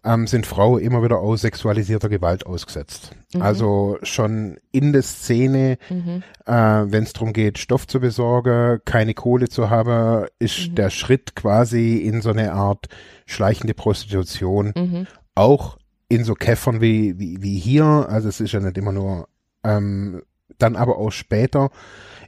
ähm, 0.03 0.25
sind 0.25 0.45
Frauen 0.47 0.79
immer 0.79 1.03
wieder 1.03 1.17
aus 1.19 1.41
sexualisierter 1.41 2.07
Gewalt 2.07 2.45
ausgesetzt. 2.45 3.11
Mhm. 3.33 3.41
Also 3.41 3.97
schon 4.03 4.57
in 4.71 4.93
der 4.93 5.01
Szene, 5.01 5.77
Mhm. 5.89 6.23
äh, 6.45 6.51
wenn 6.53 7.03
es 7.03 7.11
darum 7.11 7.33
geht, 7.33 7.57
Stoff 7.57 7.87
zu 7.87 7.99
besorgen, 7.99 8.79
keine 8.85 9.13
Kohle 9.15 9.49
zu 9.49 9.69
haben, 9.69 10.27
ist 10.39 10.69
Mhm. 10.69 10.75
der 10.75 10.91
Schritt 10.91 11.35
quasi 11.35 11.97
in 11.97 12.21
so 12.21 12.29
eine 12.29 12.53
Art 12.53 12.85
schleichende 13.25 13.73
Prostitution, 13.73 14.71
Mhm. 14.77 15.07
auch 15.35 15.76
in 16.09 16.23
so 16.23 16.33
Käffern 16.33 16.81
wie, 16.81 17.19
wie, 17.19 17.41
wie 17.41 17.59
hier, 17.59 17.83
also 17.83 18.29
es 18.29 18.39
ist 18.39 18.53
ja 18.53 18.59
nicht 18.59 18.77
immer 18.77 18.91
nur, 18.91 19.27
ähm, 19.63 20.21
dann 20.57 20.75
aber 20.75 20.97
auch 20.97 21.11
später 21.11 21.69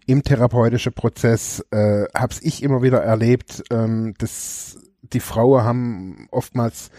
im 0.06 0.24
therapeutischen 0.24 0.94
Prozess 0.94 1.66
äh, 1.72 2.06
hab's 2.14 2.40
ich 2.42 2.64
immer 2.64 2.82
wieder 2.82 3.02
erlebt, 3.02 3.64
ähm, 3.72 4.14
dass 4.18 4.78
die 5.02 5.20
Frauen 5.20 5.64
haben 5.64 6.28
oftmals 6.32 6.92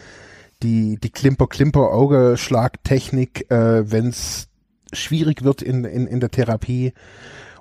die, 0.62 0.98
die 0.98 1.10
Klimper-Klimper-Augeschlagtechnik, 1.10 3.50
äh, 3.50 3.90
wenn's 3.90 4.48
schwierig 4.92 5.44
wird 5.44 5.62
in, 5.62 5.84
in, 5.84 6.06
in 6.06 6.20
der 6.20 6.30
Therapie. 6.30 6.92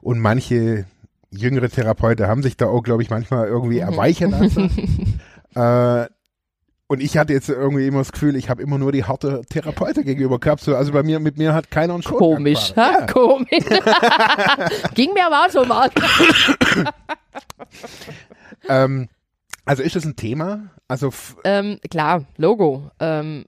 Und 0.01 0.19
manche 0.19 0.85
jüngere 1.29 1.69
Therapeuten 1.69 2.27
haben 2.27 2.43
sich 2.43 2.57
da 2.57 2.67
auch, 2.67 2.81
glaube 2.81 3.03
ich, 3.03 3.09
manchmal 3.09 3.47
irgendwie 3.47 3.79
erweichen 3.79 4.31
lassen. 4.31 5.21
äh, 5.55 6.07
und 6.91 7.03
ich 7.03 7.17
hatte 7.17 7.33
jetzt 7.33 7.47
irgendwie 7.49 7.85
immer 7.85 7.99
das 7.99 8.11
Gefühl, 8.11 8.35
ich 8.35 8.49
habe 8.49 8.63
immer 8.63 8.79
nur 8.79 8.91
die 8.91 9.03
harte 9.03 9.41
Therapeuten 9.47 10.03
gegenüber 10.03 10.39
gehabt. 10.39 10.61
So, 10.61 10.75
also 10.75 10.91
bei 10.91 11.03
mir, 11.03 11.19
mit 11.19 11.37
mir 11.37 11.53
hat 11.53 11.69
keiner 11.69 11.93
einen 11.93 12.01
Schurken 12.01 12.37
Komisch, 12.37 12.73
ha? 12.75 13.05
Komisch. 13.05 13.47
Ging 14.95 15.13
mir 15.13 15.27
aber 15.27 15.45
auch 15.45 15.49
so. 15.51 15.63
Ja. 15.65 15.87
Ähm, 18.67 19.07
also 19.65 19.83
ist 19.83 19.95
das 19.95 20.03
ein 20.03 20.15
Thema? 20.15 20.71
Also 20.87 21.13
Ähm, 21.43 21.79
klar, 21.91 22.25
Logo. 22.37 22.89
Ähm, 22.99 23.45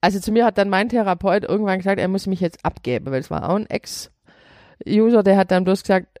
also 0.00 0.20
zu 0.20 0.30
mir 0.30 0.44
hat 0.44 0.56
dann 0.56 0.70
mein 0.70 0.88
Therapeut 0.88 1.42
irgendwann 1.42 1.78
gesagt, 1.78 1.98
er 1.98 2.06
muss 2.06 2.28
mich 2.28 2.38
jetzt 2.38 2.64
abgeben, 2.64 3.06
weil 3.06 3.18
es 3.18 3.32
war 3.32 3.50
auch 3.50 3.56
ein 3.56 3.68
Ex-User, 3.68 5.24
der 5.24 5.36
hat 5.36 5.50
dann 5.50 5.64
bloß 5.64 5.82
gesagt, 5.82 6.20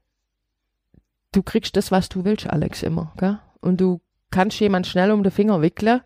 du 1.30 1.44
kriegst 1.44 1.76
das, 1.76 1.92
was 1.92 2.08
du 2.08 2.24
willst, 2.24 2.50
Alex, 2.50 2.82
immer. 2.82 3.12
Gell? 3.18 3.38
Und 3.60 3.80
du 3.80 4.00
kannst 4.32 4.58
jemand 4.58 4.88
schnell 4.88 5.12
um 5.12 5.22
den 5.22 5.30
Finger 5.30 5.62
wickeln 5.62 6.00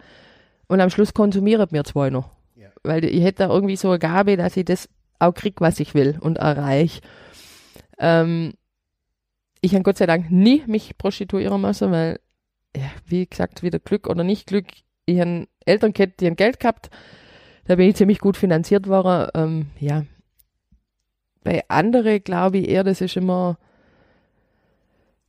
und 0.68 0.80
am 0.80 0.90
Schluss 0.90 1.14
konsumiert 1.14 1.72
mir 1.72 1.84
zwei 1.84 2.10
noch. 2.10 2.30
Ja. 2.56 2.68
Weil 2.82 3.04
ich 3.04 3.22
hätte 3.22 3.46
da 3.46 3.48
irgendwie 3.48 3.76
so 3.76 3.88
eine 3.90 3.98
Gabe, 3.98 4.36
dass 4.36 4.56
ich 4.56 4.64
das 4.64 4.88
auch 5.18 5.32
krieg, 5.32 5.60
was 5.60 5.80
ich 5.80 5.94
will 5.94 6.18
und 6.20 6.38
erreiche. 6.38 7.00
Ähm, 7.98 8.54
ich 9.60 9.74
habe 9.74 9.82
Gott 9.82 9.98
sei 9.98 10.06
Dank 10.06 10.30
nie 10.30 10.62
mich 10.66 10.98
prostituieren 10.98 11.60
müssen, 11.60 11.90
weil, 11.90 12.20
ja, 12.76 12.90
wie 13.06 13.26
gesagt, 13.26 13.62
wieder 13.62 13.78
Glück 13.78 14.08
oder 14.08 14.24
nicht 14.24 14.46
Glück. 14.46 14.66
Ich 15.06 15.20
habe 15.20 15.46
Eltern 15.64 15.92
gehabt, 15.92 16.20
die 16.20 16.26
haben 16.26 16.36
Geld 16.36 16.60
gehabt. 16.60 16.90
Da 17.66 17.76
bin 17.76 17.88
ich 17.88 17.96
ziemlich 17.96 18.18
gut 18.18 18.36
finanziert 18.36 18.88
worden. 18.88 19.30
Ähm, 19.34 19.66
ja. 19.78 20.04
Bei 21.42 21.62
anderen 21.68 22.22
glaube 22.22 22.58
ich 22.58 22.68
eher, 22.68 22.84
das 22.84 23.00
ist 23.00 23.16
immer, 23.16 23.58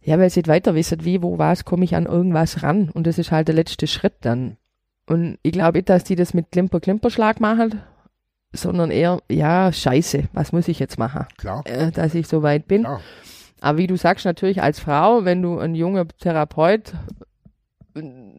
ja, 0.01 0.19
weil 0.19 0.29
sie 0.29 0.39
nicht 0.39 0.47
weiter 0.47 0.75
wissen, 0.75 1.03
wie, 1.03 1.21
wo, 1.21 1.37
was, 1.37 1.65
komme 1.65 1.85
ich 1.85 1.95
an 1.95 2.05
irgendwas 2.05 2.63
ran. 2.63 2.89
Und 2.89 3.07
das 3.07 3.17
ist 3.17 3.31
halt 3.31 3.47
der 3.47 3.55
letzte 3.55 3.87
Schritt 3.87 4.15
dann. 4.21 4.57
Und 5.07 5.37
ich 5.43 5.51
glaube 5.51 5.77
nicht, 5.77 5.89
dass 5.89 6.03
die 6.03 6.15
das 6.15 6.33
mit 6.33 6.51
Klimper-Klimperschlag 6.51 7.39
machen, 7.39 7.81
sondern 8.53 8.89
eher, 8.91 9.19
ja, 9.29 9.71
scheiße, 9.71 10.25
was 10.33 10.51
muss 10.51 10.67
ich 10.67 10.79
jetzt 10.79 10.97
machen, 10.97 11.25
klar, 11.37 11.61
äh, 11.65 11.91
dass 11.91 12.15
ich 12.15 12.27
so 12.27 12.41
weit 12.41 12.67
bin. 12.67 12.83
klar. 12.83 13.01
Aber 13.61 13.77
wie 13.77 13.87
du 13.87 13.97
sagst, 13.97 14.25
natürlich 14.25 14.61
als 14.61 14.79
Frau, 14.79 15.25
wenn 15.25 15.41
du 15.41 15.59
einen 15.59 15.75
jungen 15.75 16.07
Therapeut 16.19 16.93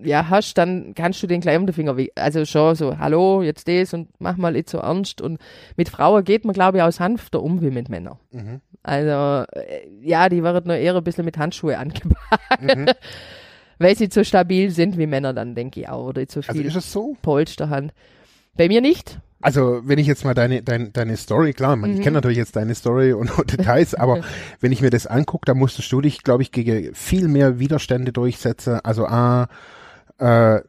ja, 0.03 0.29
hast, 0.29 0.59
dann 0.59 0.95
kannst 0.95 1.23
du 1.23 1.27
den 1.27 1.41
gleich 1.41 1.57
um 1.57 1.67
den 1.67 1.73
Finger 1.73 1.97
weg. 1.97 2.13
Also 2.15 2.45
schon 2.45 2.75
so, 2.75 2.99
hallo, 2.99 3.43
jetzt 3.43 3.67
das 3.69 3.95
und 3.95 4.09
mach 4.19 4.37
mal 4.37 4.53
nicht 4.53 4.69
so 4.69 4.79
ernst. 4.79 5.23
Und 5.23 5.41
mit 5.77 5.89
Frauen 5.89 6.25
geht 6.25 6.45
man, 6.45 6.53
glaube 6.53 6.77
ich, 6.79 6.83
auch 6.83 6.93
sanfter 6.93 7.43
um 7.43 7.63
wie 7.63 7.71
mit 7.71 7.89
Männern. 7.89 8.19
Mhm. 8.33 8.61
Also, 8.83 9.47
äh, 9.53 9.89
ja, 10.03 10.29
die 10.29 10.43
werden 10.43 10.67
nur 10.67 10.77
eher 10.77 10.95
ein 10.95 11.03
bisschen 11.03 11.25
mit 11.25 11.39
Handschuhe 11.39 11.79
angepackt, 11.79 12.61
Mhm. 12.61 12.87
weil 13.79 13.97
sie 13.97 14.09
so 14.13 14.25
stabil 14.25 14.71
sind 14.71 14.99
wie 14.99 15.07
Männer 15.07 15.33
dann, 15.33 15.55
denke 15.55 15.81
ich 15.81 15.89
auch. 15.89 16.07
Oder 16.09 16.23
so 16.29 16.41
Also 16.41 16.53
viel 16.53 16.65
ist 16.67 16.77
es 16.77 16.93
so? 16.93 17.17
Polsterhand. 17.23 17.93
Bei 18.57 18.69
mir 18.69 18.81
nicht. 18.81 19.19
Also 19.43 19.83
wenn 19.85 19.99
ich 19.99 20.07
jetzt 20.07 20.25
mal 20.25 20.33
deine, 20.35 20.63
deine, 20.63 20.91
deine 20.91 21.17
Story, 21.17 21.53
klar, 21.53 21.77
man, 21.77 21.91
ich 21.93 21.99
Mhm. 21.99 22.03
kenne 22.03 22.15
natürlich 22.15 22.39
jetzt 22.39 22.57
deine 22.57 22.75
Story 22.75 23.13
und, 23.13 23.39
und 23.39 23.53
Details, 23.53 23.95
aber 23.95 24.23
wenn 24.61 24.73
ich 24.73 24.81
mir 24.81 24.91
das 24.91 25.07
angucke, 25.07 25.45
dann 25.45 25.59
musstest 25.59 25.93
du 25.93 26.01
dich, 26.01 26.23
glaube 26.23 26.43
ich, 26.43 26.53
gegen 26.53 26.95
viel 26.95 27.29
mehr 27.29 27.59
Widerstände 27.59 28.13
durchsetzen. 28.13 28.81
Also 28.83 29.07
A, 29.07 29.49
äh, 30.19 30.61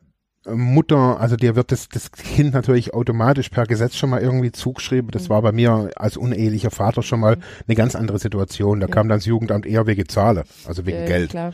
Mutter, 0.50 1.20
also 1.20 1.36
dir 1.36 1.56
wird 1.58 1.72
das, 1.74 1.90
das 1.90 2.12
Kind 2.12 2.54
natürlich 2.54 2.94
automatisch 2.94 3.50
per 3.50 3.66
Gesetz 3.66 3.96
schon 3.98 4.10
mal 4.10 4.22
irgendwie 4.22 4.52
zugeschrieben. 4.54 5.12
Das 5.12 5.24
Mhm. 5.24 5.30
war 5.30 5.42
bei 5.42 5.52
mir 5.52 5.90
als 5.96 6.16
unehelicher 6.16 6.72
Vater 6.72 7.04
schon 7.04 7.20
mal 7.20 7.38
eine 7.68 7.76
ganz 7.76 7.96
andere 7.96 8.18
Situation. 8.20 8.80
Da 8.80 8.88
Ja. 8.88 8.94
kam 8.94 9.10
dann 9.10 9.18
das 9.18 9.26
Jugendamt 9.26 9.66
eher 9.66 9.88
wegen 9.88 10.08
Zahle, 10.08 10.44
also 10.66 10.86
wegen 10.86 11.00
Äh, 11.00 11.06
Geld. 11.06 11.32
Klar. 11.32 11.54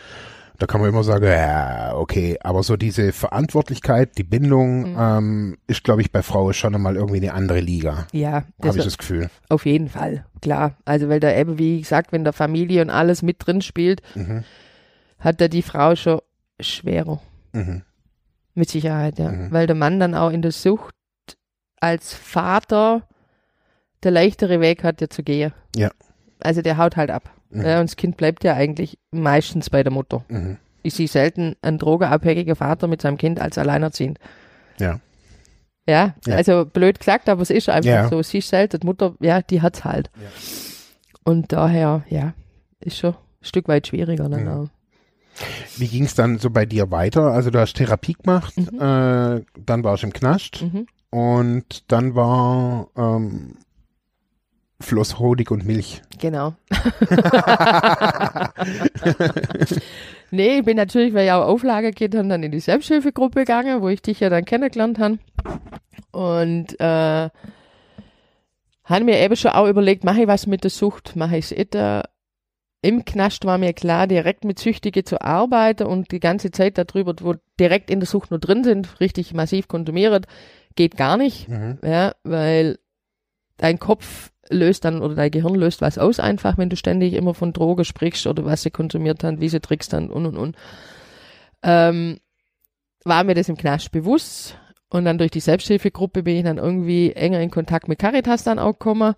Da 0.63 0.67
kann 0.67 0.79
man 0.79 0.89
immer 0.91 1.03
sagen, 1.03 1.25
ja, 1.25 1.93
okay, 1.93 2.37
aber 2.41 2.63
so 2.63 2.77
diese 2.77 3.11
Verantwortlichkeit, 3.11 4.17
die 4.17 4.23
Bindung, 4.23 4.93
Mhm. 4.93 4.97
ähm, 4.97 5.57
ist, 5.67 5.83
glaube 5.83 5.99
ich, 6.01 6.09
bei 6.13 6.21
Frauen 6.23 6.53
schon 6.53 6.73
einmal 6.73 6.95
irgendwie 6.95 7.17
eine 7.17 7.33
andere 7.33 7.59
Liga. 7.59 8.07
Ja, 8.13 8.45
Habe 8.63 8.77
ich 8.77 8.83
das 8.85 8.97
Gefühl. 8.97 9.29
auf 9.49 9.65
jeden 9.65 9.89
Fall. 9.89 10.25
Klar. 10.41 10.77
Also, 10.85 11.09
weil 11.09 11.19
da 11.19 11.35
eben, 11.35 11.57
wie 11.59 11.81
gesagt, 11.81 12.13
wenn 12.13 12.23
der 12.23 12.31
Familie 12.31 12.81
und 12.81 12.89
alles 12.91 13.23
mit 13.23 13.45
drin 13.45 13.59
spielt, 13.59 14.01
Mhm. 14.15 14.45
hat 15.19 15.41
da 15.41 15.49
die 15.49 15.63
Frau 15.63 15.97
schon 15.97 16.21
schwerer. 16.61 17.21
Mhm. 17.51 17.81
Mit 18.53 18.69
Sicherheit, 18.69 19.19
ja. 19.19 19.33
Mhm. 19.33 19.51
Weil 19.51 19.67
der 19.67 19.75
Mann 19.75 19.99
dann 19.99 20.15
auch 20.15 20.29
in 20.31 20.41
der 20.41 20.53
Sucht 20.53 20.95
als 21.81 22.13
Vater 22.13 23.05
der 24.03 24.11
leichtere 24.11 24.61
Weg 24.61 24.85
hat, 24.85 25.01
ja 25.01 25.09
zu 25.09 25.23
gehen. 25.23 25.51
Ja. 25.75 25.91
Also 26.43 26.61
der 26.61 26.77
haut 26.77 26.95
halt 26.97 27.09
ab. 27.11 27.29
Mhm. 27.49 27.61
Ja, 27.65 27.79
und 27.79 27.89
das 27.89 27.95
Kind 27.95 28.17
bleibt 28.17 28.43
ja 28.43 28.53
eigentlich 28.53 28.97
meistens 29.11 29.69
bei 29.69 29.83
der 29.83 29.91
Mutter. 29.91 30.23
Mhm. 30.29 30.57
Ich 30.81 30.93
sehe 30.95 31.07
selten 31.07 31.55
einen 31.61 31.77
drogenabhängigen 31.77 32.55
Vater 32.55 32.87
mit 32.87 33.01
seinem 33.01 33.17
Kind 33.17 33.39
als 33.39 33.57
alleinerziehend. 33.57 34.19
Ja. 34.79 34.99
Ja, 35.87 36.13
Ja. 36.25 36.35
also 36.35 36.65
blöd 36.65 36.99
gesagt, 36.99 37.29
aber 37.29 37.41
es 37.41 37.49
ist 37.49 37.69
einfach 37.69 37.89
Ja. 37.89 38.07
so. 38.09 38.21
Sie 38.21 38.39
ist 38.39 38.49
selten, 38.49 38.79
die 38.81 38.85
Mutter, 38.87 39.15
ja, 39.19 39.41
die 39.41 39.61
hat's 39.61 39.83
halt. 39.83 40.09
Ja. 40.21 40.27
Und 41.25 41.51
daher, 41.53 42.03
ja, 42.09 42.33
ist 42.79 42.97
schon 42.97 43.11
ein 43.13 43.17
Stück 43.41 43.67
weit 43.67 43.87
schwieriger 43.87 44.27
dann 44.29 44.45
Ja. 44.45 44.55
auch. 44.59 44.67
Wie 45.77 45.87
ging 45.87 46.03
es 46.05 46.15
dann 46.15 46.37
so 46.37 46.49
bei 46.51 46.65
dir 46.65 46.91
weiter? 46.91 47.23
Also 47.31 47.49
du 47.49 47.59
hast 47.59 47.73
Therapie 47.73 48.13
gemacht, 48.13 48.55
Mhm. 48.57 48.79
äh, 48.79 49.41
dann 49.65 49.83
warst 49.83 50.03
du 50.03 50.07
im 50.07 50.13
Knast 50.13 50.61
Mhm. 50.61 50.85
und 51.09 51.91
dann 51.91 52.13
war 52.15 52.87
ähm, 52.95 53.55
Floss 54.83 55.19
Honig 55.19 55.49
und 55.49 55.65
Milch. 55.65 56.01
Genau. 56.19 56.53
nee, 60.31 60.59
ich 60.59 60.65
bin 60.65 60.77
natürlich, 60.77 61.13
weil 61.13 61.25
ich 61.25 61.31
auch 61.31 61.45
Auflage 61.45 61.91
geht, 61.91 62.13
dann 62.13 62.43
in 62.43 62.51
die 62.51 62.59
Selbsthilfegruppe 62.59 63.41
gegangen, 63.41 63.81
wo 63.81 63.89
ich 63.89 64.01
dich 64.01 64.19
ja 64.19 64.29
dann 64.29 64.45
kennengelernt 64.45 64.99
habe. 64.99 65.19
Und 66.11 66.79
äh, 66.79 67.29
habe 68.83 69.05
mir 69.05 69.19
eben 69.19 69.35
schon 69.35 69.51
auch 69.51 69.67
überlegt, 69.67 70.03
mache 70.03 70.21
ich 70.21 70.27
was 70.27 70.47
mit 70.47 70.63
der 70.63 70.71
Sucht, 70.71 71.15
mache 71.15 71.37
ich 71.37 71.51
es 71.51 71.75
äh, 71.75 72.03
Im 72.81 73.05
Knast 73.05 73.45
war 73.45 73.57
mir 73.57 73.73
klar, 73.73 74.07
direkt 74.07 74.43
mit 74.43 74.59
Süchtigen 74.59 75.05
zu 75.05 75.21
arbeiten 75.21 75.87
und 75.87 76.11
die 76.11 76.19
ganze 76.19 76.51
Zeit 76.51 76.77
darüber, 76.77 77.13
wo 77.21 77.35
direkt 77.59 77.89
in 77.89 78.01
der 78.01 78.07
Sucht 78.07 78.31
nur 78.31 78.39
drin 78.39 78.63
sind, 78.63 78.99
richtig 78.99 79.33
massiv 79.33 79.69
konsumiert, 79.69 80.25
geht 80.75 80.97
gar 80.97 81.15
nicht. 81.15 81.47
Mhm. 81.47 81.77
Ja, 81.81 82.13
weil 82.23 82.79
dein 83.57 83.79
Kopf 83.79 84.32
löst 84.53 84.85
dann 84.85 85.01
oder 85.01 85.15
dein 85.15 85.31
Gehirn 85.31 85.55
löst 85.55 85.81
was 85.81 85.97
aus 85.97 86.19
einfach, 86.19 86.57
wenn 86.57 86.69
du 86.69 86.75
ständig 86.75 87.13
immer 87.13 87.33
von 87.33 87.53
Droge 87.53 87.85
sprichst 87.85 88.27
oder 88.27 88.45
was 88.45 88.63
sie 88.63 88.71
konsumiert 88.71 89.23
haben, 89.23 89.39
wie 89.39 89.49
sie 89.49 89.59
trickst 89.59 89.93
dann 89.93 90.09
und 90.09 90.25
und 90.25 90.37
und. 90.37 90.55
Ähm, 91.61 92.19
war 93.05 93.23
mir 93.23 93.35
das 93.35 93.49
im 93.49 93.57
Knast 93.57 93.91
bewusst 93.91 94.57
und 94.89 95.05
dann 95.05 95.17
durch 95.17 95.31
die 95.31 95.39
Selbsthilfegruppe 95.39 96.23
bin 96.23 96.37
ich 96.37 96.43
dann 96.43 96.57
irgendwie 96.57 97.11
enger 97.13 97.41
in 97.41 97.51
Kontakt 97.51 97.87
mit 97.87 97.99
Caritas 97.99 98.43
dann 98.43 98.59
auch 98.59 98.73
gekommen 98.73 99.15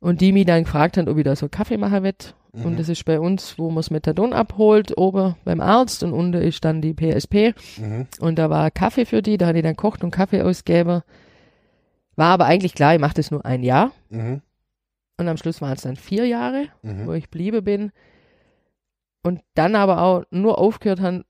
und 0.00 0.20
die 0.20 0.32
mich 0.32 0.46
dann 0.46 0.64
gefragt 0.64 0.96
haben, 0.96 1.08
ob 1.08 1.18
ich 1.18 1.24
da 1.24 1.36
so 1.36 1.48
Kaffee 1.48 1.76
machen 1.76 2.02
will. 2.04 2.14
Mhm. 2.52 2.64
Und 2.64 2.78
das 2.78 2.88
ist 2.88 3.04
bei 3.04 3.18
uns, 3.20 3.58
wo 3.58 3.68
man 3.68 3.76
das 3.76 3.90
Methadon 3.90 4.32
abholt, 4.32 4.96
oben 4.96 5.34
beim 5.44 5.60
Arzt 5.60 6.02
und 6.02 6.12
unten 6.12 6.40
ist 6.40 6.64
dann 6.64 6.80
die 6.80 6.94
PSP. 6.94 7.54
Mhm. 7.78 8.06
Und 8.20 8.38
da 8.38 8.50
war 8.50 8.70
Kaffee 8.70 9.04
für 9.04 9.22
die, 9.22 9.36
da 9.36 9.48
hatte 9.48 9.58
ich 9.58 9.64
dann 9.64 9.76
kocht 9.76 10.04
und 10.04 10.10
Kaffee 10.10 10.42
ausgegeben. 10.42 11.02
War 12.18 12.30
aber 12.32 12.46
eigentlich 12.46 12.74
klar, 12.74 12.94
ich 12.94 13.00
mache 13.00 13.14
das 13.14 13.30
nur 13.30 13.46
ein 13.46 13.62
Jahr. 13.62 13.92
Mhm. 14.10 14.42
Und 15.18 15.28
am 15.28 15.36
Schluss 15.36 15.60
waren 15.60 15.74
es 15.74 15.82
dann 15.82 15.94
vier 15.94 16.26
Jahre, 16.26 16.66
Mhm. 16.82 17.06
wo 17.06 17.12
ich 17.12 17.30
bliebe 17.30 17.62
bin. 17.62 17.92
Und 19.22 19.40
dann 19.54 19.76
aber 19.76 20.02
auch 20.02 20.24
nur 20.30 20.58
aufgehört 20.58 21.00
haben, 21.00 21.24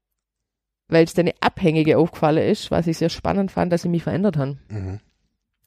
weil 0.88 1.04
es 1.04 1.12
dann 1.12 1.26
eine 1.26 1.34
Abhängige 1.40 1.98
aufgefallen 1.98 2.42
ist, 2.50 2.70
was 2.70 2.86
ich 2.86 2.96
sehr 2.96 3.10
spannend 3.10 3.50
fand, 3.50 3.70
dass 3.70 3.82
sie 3.82 3.90
mich 3.90 4.02
verändert 4.02 4.38
haben. 4.38 4.60
Mhm. 4.70 5.00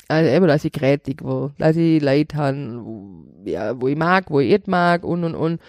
Also 0.08 0.32
eben, 0.32 0.48
dass 0.48 0.66
ich 0.66 0.72
grätig 0.72 1.24
war, 1.24 1.54
dass 1.60 1.76
ich 1.76 2.02
Leid 2.02 2.34
habe, 2.34 2.84
wo, 2.84 3.26
ja, 3.46 3.80
wo 3.80 3.88
ich 3.88 3.98
mag, 3.98 4.32
wo 4.32 4.40
ich 4.40 4.50
nicht 4.50 4.68
mag 4.68 5.04
und 5.04 5.24
und 5.24 5.36
und. 5.36 5.62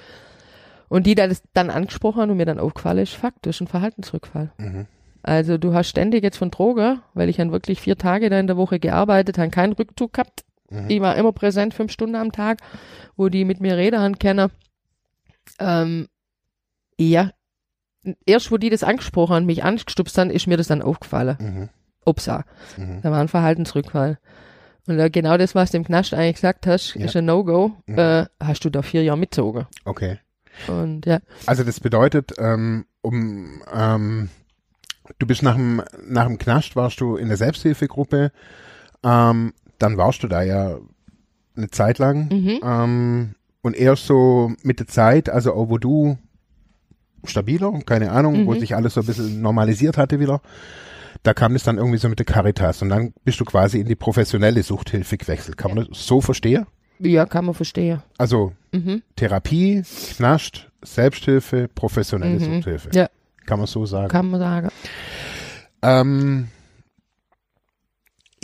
Und 0.89 1.07
die 1.07 1.15
das 1.15 1.43
dann 1.53 1.69
angesprochen 1.69 2.23
haben 2.23 2.31
und 2.31 2.39
mir 2.39 2.47
dann 2.47 2.59
aufgefallen 2.59 2.99
ist, 2.99 3.19
ist 3.45 3.61
ein 3.61 3.67
Verhaltensrückfall. 3.67 4.51
Mhm. 4.57 4.87
Also 5.23 5.57
du 5.59 5.73
hast 5.75 5.89
ständig 5.89 6.23
jetzt 6.25 6.37
von 6.39 6.51
Drogen, 6.51 7.01
weil 7.15 7.29
ich 7.29 7.37
dann 7.37 7.53
wirklich 7.53 7.81
vier 7.81 7.97
Tage 7.97 8.29
da 8.31 8.39
in 8.41 8.47
der 8.49 8.57
Woche 8.57 8.81
gearbeitet, 8.81 9.39
habe 9.39 9.51
keinen 9.51 9.73
Rückzug 9.73 10.13
gehabt. 10.15 10.45
Mhm. 10.71 10.87
Ich 10.89 11.01
war 11.01 11.17
immer 11.17 11.33
präsent, 11.33 11.75
fünf 11.75 11.93
Stunden 11.93 12.17
am 12.17 12.33
Tag, 12.33 12.59
wo 13.17 13.29
die 13.29 13.45
mit 13.45 13.61
mir 13.61 13.77
reden 13.77 14.01
haben 14.01 14.19
können. 14.19 14.51
Ähm, 15.59 16.09
ja, 16.99 17.31
erst 18.27 18.51
wo 18.51 18.57
die 18.57 18.71
das 18.71 18.83
angesprochen 18.83 19.35
haben, 19.35 19.47
mich 19.47 19.65
angestupst 19.65 20.17
haben, 20.19 20.31
ist 20.31 20.47
mir 20.47 20.57
das 20.57 20.69
dann 20.69 20.83
aufgefallen. 20.83 21.37
Mhm. 21.39 21.69
Upsa, 22.05 22.45
Mhm. 22.77 23.01
da 23.03 23.11
war 23.13 23.21
ein 23.21 23.29
Verhaltensrückfall. 23.29 24.19
Und 24.89 24.99
äh, 24.99 25.09
genau 25.11 25.37
das, 25.37 25.55
was 25.55 25.71
du 25.71 25.77
im 25.77 25.85
Knast 25.85 26.13
eigentlich 26.15 26.35
gesagt 26.37 26.67
hast, 26.67 26.95
Ja. 26.95 27.05
ist 27.05 27.17
ein 27.17 27.25
No-Go. 27.27 27.73
Mhm. 27.87 27.99
Äh, 27.99 28.27
hast 28.43 28.65
du 28.65 28.71
da 28.71 28.83
vier 28.83 29.05
Jahre 29.05 29.19
mitgezogen. 29.19 29.67
Okay. 29.85 30.19
Und 30.67 31.07
ja, 31.07 31.21
Also 31.47 31.63
das 31.63 31.79
bedeutet, 31.79 32.33
ähm, 32.39 32.85
um 33.01 33.63
ähm, 33.73 34.29
du 35.19 35.27
bist 35.27 35.43
nach 35.43 35.55
dem 35.57 35.83
nach 36.07 36.27
dem 36.27 36.39
Knast 36.39 36.77
warst 36.77 37.01
du 37.01 37.17
in 37.17 37.29
der 37.29 37.37
Selbsthilfegruppe, 37.37 38.33
ähm, 39.05 39.53
dann 39.79 39.97
warst 39.97 40.23
du 40.23 40.29
da 40.29 40.43
ja 40.43 40.79
eine 41.57 41.71
Zeit 41.71 41.99
lang 41.99 42.29
mhm. 42.33 42.61
ähm, 42.65 43.35
und 43.63 43.77
erst 43.77 44.07
so 44.07 44.53
mit 44.63 44.81
der 44.81 44.87
Zeit, 44.87 45.29
also 45.29 45.55
auch 45.55 45.69
wo 45.69 45.79
du 45.79 46.17
stabiler, 47.25 47.73
keine 47.87 48.11
Ahnung, 48.11 48.47
wo 48.47 48.55
Mhm. 48.55 48.61
sich 48.61 48.75
alles 48.75 48.95
so 48.95 49.01
ein 49.01 49.07
bisschen 49.07 49.41
normalisiert 49.43 49.97
hatte 49.97 50.19
wieder, 50.19 50.41
da 51.23 51.35
kam 51.35 51.55
es 51.55 51.63
dann 51.63 51.77
irgendwie 51.77 51.99
so 51.99 52.09
mit 52.09 52.19
der 52.19 52.27
Caritas 52.27 52.83
und 52.83 52.89
dann 52.89 53.13
bist 53.25 53.39
du 53.39 53.45
quasi 53.45 53.79
in 53.81 53.87
die 53.87 53.95
professionelle 53.95 54.63
Suchthilfe 54.63 55.17
gewechselt. 55.19 55.57
Kann 55.57 55.75
man 55.75 55.87
das 55.89 56.07
so 56.07 56.21
verstehen? 56.21 56.67
ja, 56.99 57.27
kann 57.27 57.45
man 57.45 57.55
verstehen. 57.55 58.01
Also 58.19 58.53
Mhm. 58.73 59.03
Therapie, 59.17 59.83
Knast, 60.17 60.71
Selbsthilfe, 60.83 61.69
professionelle 61.75 62.39
Mhm. 62.41 62.55
Suchthilfe. 62.57 62.91
Ja. 62.95 63.09
Kann 63.45 63.59
man 63.59 63.67
so 63.67 63.85
sagen. 63.87 64.09
Kann 64.09 64.31
man 64.31 64.41
sagen. 64.41 64.69
Ähm, 65.83 66.49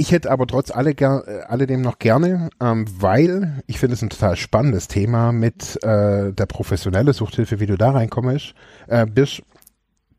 ich 0.00 0.12
hätte 0.12 0.30
aber 0.30 0.46
trotz 0.46 0.70
alle 0.70 0.92
äh, 0.92 1.42
alledem 1.48 1.80
noch 1.82 1.98
gerne, 1.98 2.50
ähm, 2.60 2.86
weil 3.00 3.62
ich 3.66 3.80
finde 3.80 3.94
es 3.94 4.02
ein 4.02 4.10
total 4.10 4.36
spannendes 4.36 4.86
Thema 4.86 5.32
mit 5.32 5.82
äh, 5.82 6.32
der 6.32 6.46
professionelle 6.46 7.12
Suchthilfe, 7.12 7.58
wie 7.58 7.66
du 7.66 7.76
da 7.76 7.90
reinkommst, 7.90 8.54
äh, 8.86 9.06
bist. 9.06 9.42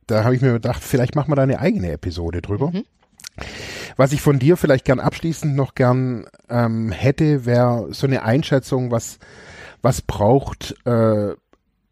Da 0.05 0.25
habe 0.25 0.35
ich 0.35 0.41
mir 0.41 0.51
gedacht, 0.51 0.83
vielleicht 0.83 1.15
machen 1.15 1.31
wir 1.31 1.37
da 1.37 1.43
eine 1.43 1.59
eigene 1.59 1.91
Episode 1.91 2.41
drüber. 2.41 2.71
Mhm. 2.71 2.83
Was 3.95 4.11
ich 4.11 4.21
von 4.21 4.37
dir 4.37 4.57
vielleicht 4.57 4.83
gern 4.83 4.99
abschließend 4.99 5.55
noch 5.55 5.75
gern 5.75 6.25
ähm, 6.49 6.91
hätte, 6.91 7.45
wäre 7.45 7.87
so 7.91 8.05
eine 8.05 8.23
Einschätzung, 8.23 8.91
was, 8.91 9.17
was 9.81 10.01
braucht 10.01 10.75
äh, 10.85 11.35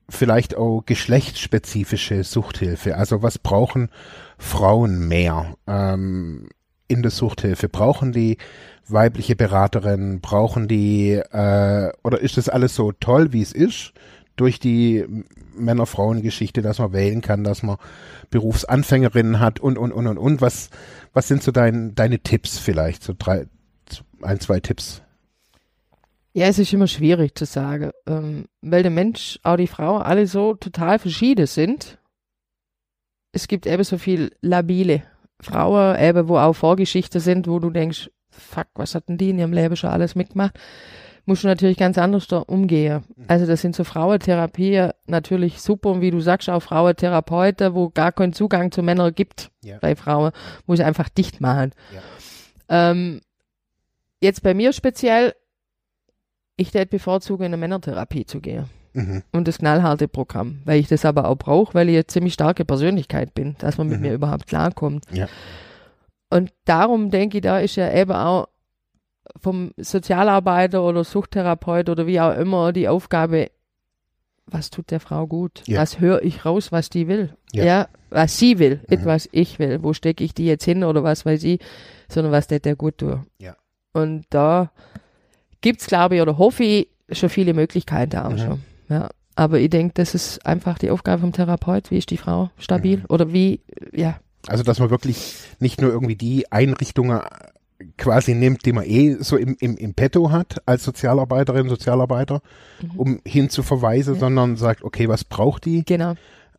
vielleicht 0.10 0.58
auch 0.58 0.84
geschlechtsspezifische 0.86 2.26
Suchthilfe? 2.26 2.98
Also 2.98 3.24
was 3.24 3.38
brauchen 3.38 3.90
Frauen 4.38 5.08
mehr 5.08 5.56
ähm, 5.68 6.50
in 6.88 7.02
der 7.02 7.12
Suchthilfe? 7.12 7.70
Brauchen 7.70 8.12
die 8.12 8.38
weibliche 8.88 9.36
Beraterin? 9.36 10.22
Brauchen 10.22 10.68
die 10.68 11.12
äh, 11.14 11.92
oder 12.04 12.22
ist 12.22 12.38
das 12.38 12.50
alles 12.50 12.76
so 12.76 12.92
toll, 12.92 13.34
wie 13.34 13.42
es 13.42 13.54
ist? 13.54 13.94
Durch 14.36 14.60
die 14.60 15.04
Männer-Frauen-Geschichte, 15.56 16.62
dass 16.62 16.78
man 16.78 16.94
wählen 16.94 17.22
kann, 17.22 17.44
dass 17.44 17.64
man 17.64 17.78
Berufsanfängerinnen 18.30 19.40
hat 19.40 19.60
und 19.60 19.80
und 19.80 19.92
und 19.92 20.06
und 20.06 20.20
und. 20.20 20.42
Was 20.42 20.70
was 21.18 21.28
sind 21.28 21.42
so 21.42 21.52
dein, 21.52 21.96
deine 21.96 22.20
Tipps 22.20 22.60
vielleicht? 22.60 23.04
So 23.04 23.14
drei, 23.18 23.48
ein, 24.22 24.40
zwei 24.40 24.60
Tipps. 24.60 25.02
Ja, 26.34 26.46
es 26.46 26.60
ist 26.60 26.72
immer 26.72 26.86
schwierig 26.86 27.36
zu 27.36 27.46
sagen, 27.46 27.90
ähm, 28.06 28.46
weil 28.62 28.84
der 28.84 28.92
Mensch, 28.92 29.40
auch 29.42 29.56
die 29.56 29.66
Frau, 29.66 29.98
alle 29.98 30.28
so 30.28 30.54
total 30.54 31.00
verschieden 31.00 31.48
sind. 31.48 31.98
Es 33.38 33.48
gibt 33.48 33.68
eben 33.68 33.84
so 33.84 34.00
viel 34.00 34.32
labile 34.42 35.04
Frauen, 35.40 35.96
eben 36.00 36.28
wo 36.28 36.38
auch 36.40 36.54
Vorgeschichten 36.54 37.22
sind, 37.22 37.48
wo 37.48 37.60
du 37.60 37.70
denkst, 37.70 38.10
fuck, 38.32 38.66
was 38.74 38.96
hatten 38.96 39.20
die 39.20 39.30
in 39.30 39.38
ihrem 39.38 39.54
Leben 39.54 39.76
schon 39.76 39.92
alles 39.92 40.16
mitgemacht? 40.16 40.58
Musst 41.28 41.44
du 41.44 41.48
natürlich 41.48 41.78
ganz 41.78 42.00
anders 42.00 42.26
da 42.26 42.40
umgehen. 42.40 43.04
Also 43.28 43.46
das 43.46 43.62
sind 43.62 43.76
so 43.76 43.84
Frauentherapie 43.84 44.90
natürlich 45.06 45.62
super 45.62 45.92
und 45.92 46.02
wie 46.02 46.10
du 46.10 46.20
sagst, 46.20 46.50
auch 46.50 46.62
Frauentherapeuten, 46.62 47.76
wo 47.76 47.90
gar 47.90 48.12
keinen 48.12 48.34
Zugang 48.34 48.72
zu 48.72 48.82
Männern 48.82 49.14
gibt 49.14 49.52
Ja. 49.64 49.78
bei 49.82 49.96
Frauen, 49.96 50.32
muss 50.66 50.80
ich 50.80 50.86
einfach 50.86 51.10
dicht 51.10 51.40
machen. 51.40 51.74
Ja. 51.94 52.02
Ähm, 52.92 53.22
jetzt 54.20 54.42
bei 54.42 54.56
mir 54.56 54.74
speziell, 54.74 55.36
ich 56.56 56.74
hätte 56.74 56.88
bevorzuge, 56.88 57.46
in 57.46 57.50
eine 57.54 57.58
Männertherapie 57.58 58.26
zu 58.26 58.42
gehen. 58.42 58.66
Mhm. 58.94 59.24
Und 59.32 59.48
das 59.48 59.60
knallharte 59.60 60.08
Programm, 60.08 60.60
weil 60.66 60.80
ich 60.80 60.88
das 60.88 61.06
aber 61.06 61.28
auch 61.28 61.36
brauche, 61.36 61.74
weil 61.74 61.90
ich 61.90 61.96
eine 61.96 62.08
ziemlich 62.08 62.34
starke 62.34 62.66
Persönlichkeit 62.66 63.34
bin, 63.34 63.56
dass 63.60 63.78
man 63.78 63.88
mit 63.90 64.00
Mhm. 64.00 64.08
mir 64.08 64.14
überhaupt 64.14 64.48
klarkommt. 64.48 65.06
Ja. 65.12 65.28
Und 66.30 66.52
darum 66.66 67.10
denke 67.12 67.38
ich, 67.38 67.42
da 67.44 67.60
ist 67.60 67.76
ja 67.76 67.94
eben 67.94 68.12
auch 68.12 68.48
vom 69.42 69.72
Sozialarbeiter 69.78 70.84
oder 70.84 71.04
Suchttherapeut 71.04 71.90
oder 71.90 72.08
wie 72.08 72.20
auch 72.20 72.36
immer 72.36 72.74
die 72.74 72.88
Aufgabe, 72.88 73.50
was 74.46 74.70
tut 74.70 74.92
der 74.92 75.00
Frau 75.02 75.28
gut? 75.28 75.62
Ja. 75.68 75.82
Was 75.82 76.00
höre 76.00 76.22
ich 76.24 76.46
raus, 76.46 76.72
was 76.72 76.90
die 76.90 77.08
will? 77.08 77.36
Ja. 77.52 77.66
Ja, 77.66 77.88
was 78.10 78.38
sie 78.38 78.60
will, 78.60 78.80
nicht 78.90 79.02
Mhm. 79.04 79.06
was 79.06 79.28
ich 79.34 79.60
will. 79.60 79.84
Wo 79.84 79.92
stecke 79.94 80.24
ich 80.24 80.34
die 80.34 80.46
jetzt 80.46 80.64
hin 80.64 80.84
oder 80.86 81.04
was 81.04 81.26
weiß 81.26 81.44
ich, 81.44 81.60
sondern 82.10 82.32
was 82.32 82.48
der 82.48 82.60
der 82.62 82.76
gut 82.78 82.98
tut. 83.00 83.20
Ja. 83.40 83.56
Und 83.94 84.26
da 84.30 84.72
gibt's 85.62 85.88
glaube 85.88 86.16
ich, 86.16 86.22
oder 86.22 86.38
hoffe 86.38 86.64
ich, 86.64 86.88
schon 87.12 87.30
viele 87.30 87.54
Möglichkeiten 87.54 88.18
auch 88.18 88.32
Mhm. 88.32 88.38
schon. 88.38 88.64
Ja. 88.90 89.10
Aber 89.36 89.60
ich 89.60 89.70
denke, 89.70 89.94
das 89.96 90.16
ist 90.16 90.46
einfach 90.46 90.80
die 90.80 90.90
Aufgabe 90.90 91.22
vom 91.22 91.32
Therapeut. 91.32 91.92
Wie 91.92 91.98
ist 91.98 92.10
die 92.10 92.18
Frau 92.18 92.50
stabil? 92.58 92.98
Mhm. 92.98 93.06
Oder 93.10 93.32
wie, 93.34 93.62
ja, 93.94 94.20
Also, 94.48 94.64
dass 94.64 94.80
man 94.80 94.90
wirklich 94.90 95.36
nicht 95.60 95.80
nur 95.82 95.92
irgendwie 95.92 96.16
die 96.16 96.52
Einrichtungen 96.52 97.22
quasi 97.98 98.34
nimmt, 98.34 98.66
die 98.66 98.74
man 98.74 98.86
eh 98.86 99.18
so 99.20 99.38
im, 99.38 99.56
im, 99.60 99.78
im 99.78 99.94
Petto 99.94 100.32
hat 100.32 100.58
als 100.66 100.84
Sozialarbeiterin, 100.84 101.70
Sozialarbeiter, 101.70 102.42
Mhm. 102.82 102.92
um 103.00 103.22
hinzuverweisen, 103.26 104.16
Ja. 104.16 104.20
sondern 104.20 104.56
sagt, 104.56 104.84
okay, 104.84 105.08
was 105.08 105.24
braucht 105.24 105.66
die? 105.66 105.84
genau. 105.86 106.16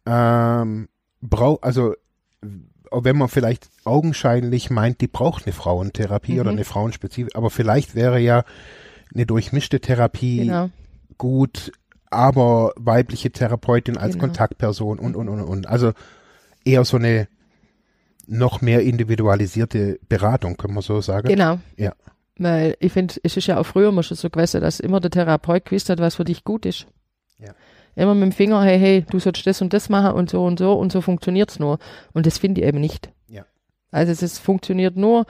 Ähm, 0.06 0.88
brau 1.20 1.58
also 1.60 1.94
wenn 2.90 3.18
man 3.18 3.28
vielleicht 3.28 3.68
augenscheinlich 3.84 4.70
meint, 4.70 5.00
die 5.02 5.08
braucht 5.08 5.44
eine 5.46 5.52
Frauentherapie 5.52 6.34
Mhm. 6.34 6.40
oder 6.40 6.50
eine 6.50 6.64
Frauenspezifik, 6.64 7.34
aber 7.36 7.50
vielleicht 7.50 7.94
wäre 7.94 8.18
ja 8.20 8.44
eine 9.14 9.26
durchmischte 9.26 9.80
Therapie 9.80 10.38
Genau. 10.46 10.70
gut, 11.18 11.72
aber 12.10 12.72
weibliche 12.76 13.30
Therapeutin 13.30 13.96
als 13.96 14.14
Genau. 14.14 14.26
Kontaktperson 14.26 14.98
und, 14.98 15.16
und, 15.16 15.28
und, 15.28 15.40
und. 15.42 15.66
Also 15.66 15.92
eher 16.64 16.84
so 16.84 16.96
eine 16.96 17.28
noch 18.26 18.60
mehr 18.60 18.82
individualisierte 18.82 19.98
Beratung, 20.08 20.56
können 20.56 20.74
wir 20.74 20.82
so 20.82 21.00
sagen. 21.00 21.28
Genau. 21.28 21.58
Ja. 21.76 21.94
Weil 22.36 22.76
ich 22.78 22.92
finde, 22.92 23.14
es 23.22 23.36
ist 23.36 23.46
ja 23.46 23.58
auch 23.58 23.64
früher 23.64 23.90
mal 23.90 24.02
schon 24.02 24.16
so 24.16 24.30
gewesen, 24.30 24.60
dass 24.60 24.80
immer 24.80 25.00
der 25.00 25.10
Therapeut 25.10 25.64
gewusst 25.64 25.88
hat, 25.88 25.98
was 25.98 26.16
für 26.16 26.24
dich 26.24 26.44
gut 26.44 26.66
ist. 26.66 26.86
Ja. 27.38 27.52
Immer 27.96 28.14
mit 28.14 28.24
dem 28.24 28.32
Finger, 28.32 28.62
hey, 28.62 28.78
hey, 28.78 29.04
du 29.10 29.18
sollst 29.18 29.46
das 29.46 29.60
und 29.60 29.72
das 29.72 29.88
machen 29.88 30.12
und 30.12 30.30
so 30.30 30.44
und 30.44 30.58
so 30.58 30.74
und 30.74 30.92
so 30.92 31.00
funktioniert's 31.00 31.58
nur. 31.58 31.78
Und 32.12 32.26
das 32.26 32.38
finde 32.38 32.60
ich 32.60 32.66
eben 32.66 32.80
nicht. 32.80 33.10
Ja. 33.28 33.44
Also 33.90 34.12
es 34.12 34.22
ist, 34.22 34.38
funktioniert 34.38 34.96
nur, 34.96 35.26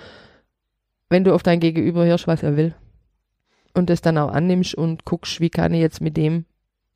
wenn 1.09 1.25
du 1.25 1.35
auf 1.35 1.43
dein 1.43 1.61
Gegenüber 1.61 2.05
hörst, 2.05 2.27
was 2.27 2.43
er 2.43 2.57
will. 2.57 2.75
Und 3.75 3.89
das 3.89 4.03
dann 4.03 4.19
auch 4.19 4.31
annimmst 4.33 4.75
und 4.75 5.05
guckst, 5.05 5.41
wie 5.41 5.51
kann 5.51 5.73
ich 5.73 5.81
jetzt 5.81 6.01
mit 6.01 6.17
dem 6.17 6.45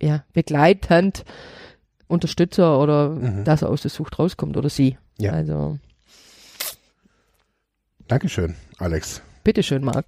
ja, 0.02 0.24
begleitend 0.32 1.24
Unterstützer 2.08 2.78
oder 2.78 3.08
Mhm. 3.10 3.44
dass 3.44 3.62
er 3.62 3.70
aus 3.70 3.82
der 3.82 3.90
Sucht 3.90 4.18
rauskommt 4.18 4.56
oder 4.56 4.68
sie. 4.68 4.98
Ja. 5.18 5.32
Also, 5.32 5.78
Dankeschön, 8.08 8.54
Alex. 8.78 9.22
bitteschön, 9.44 9.82
Marc. 9.84 10.06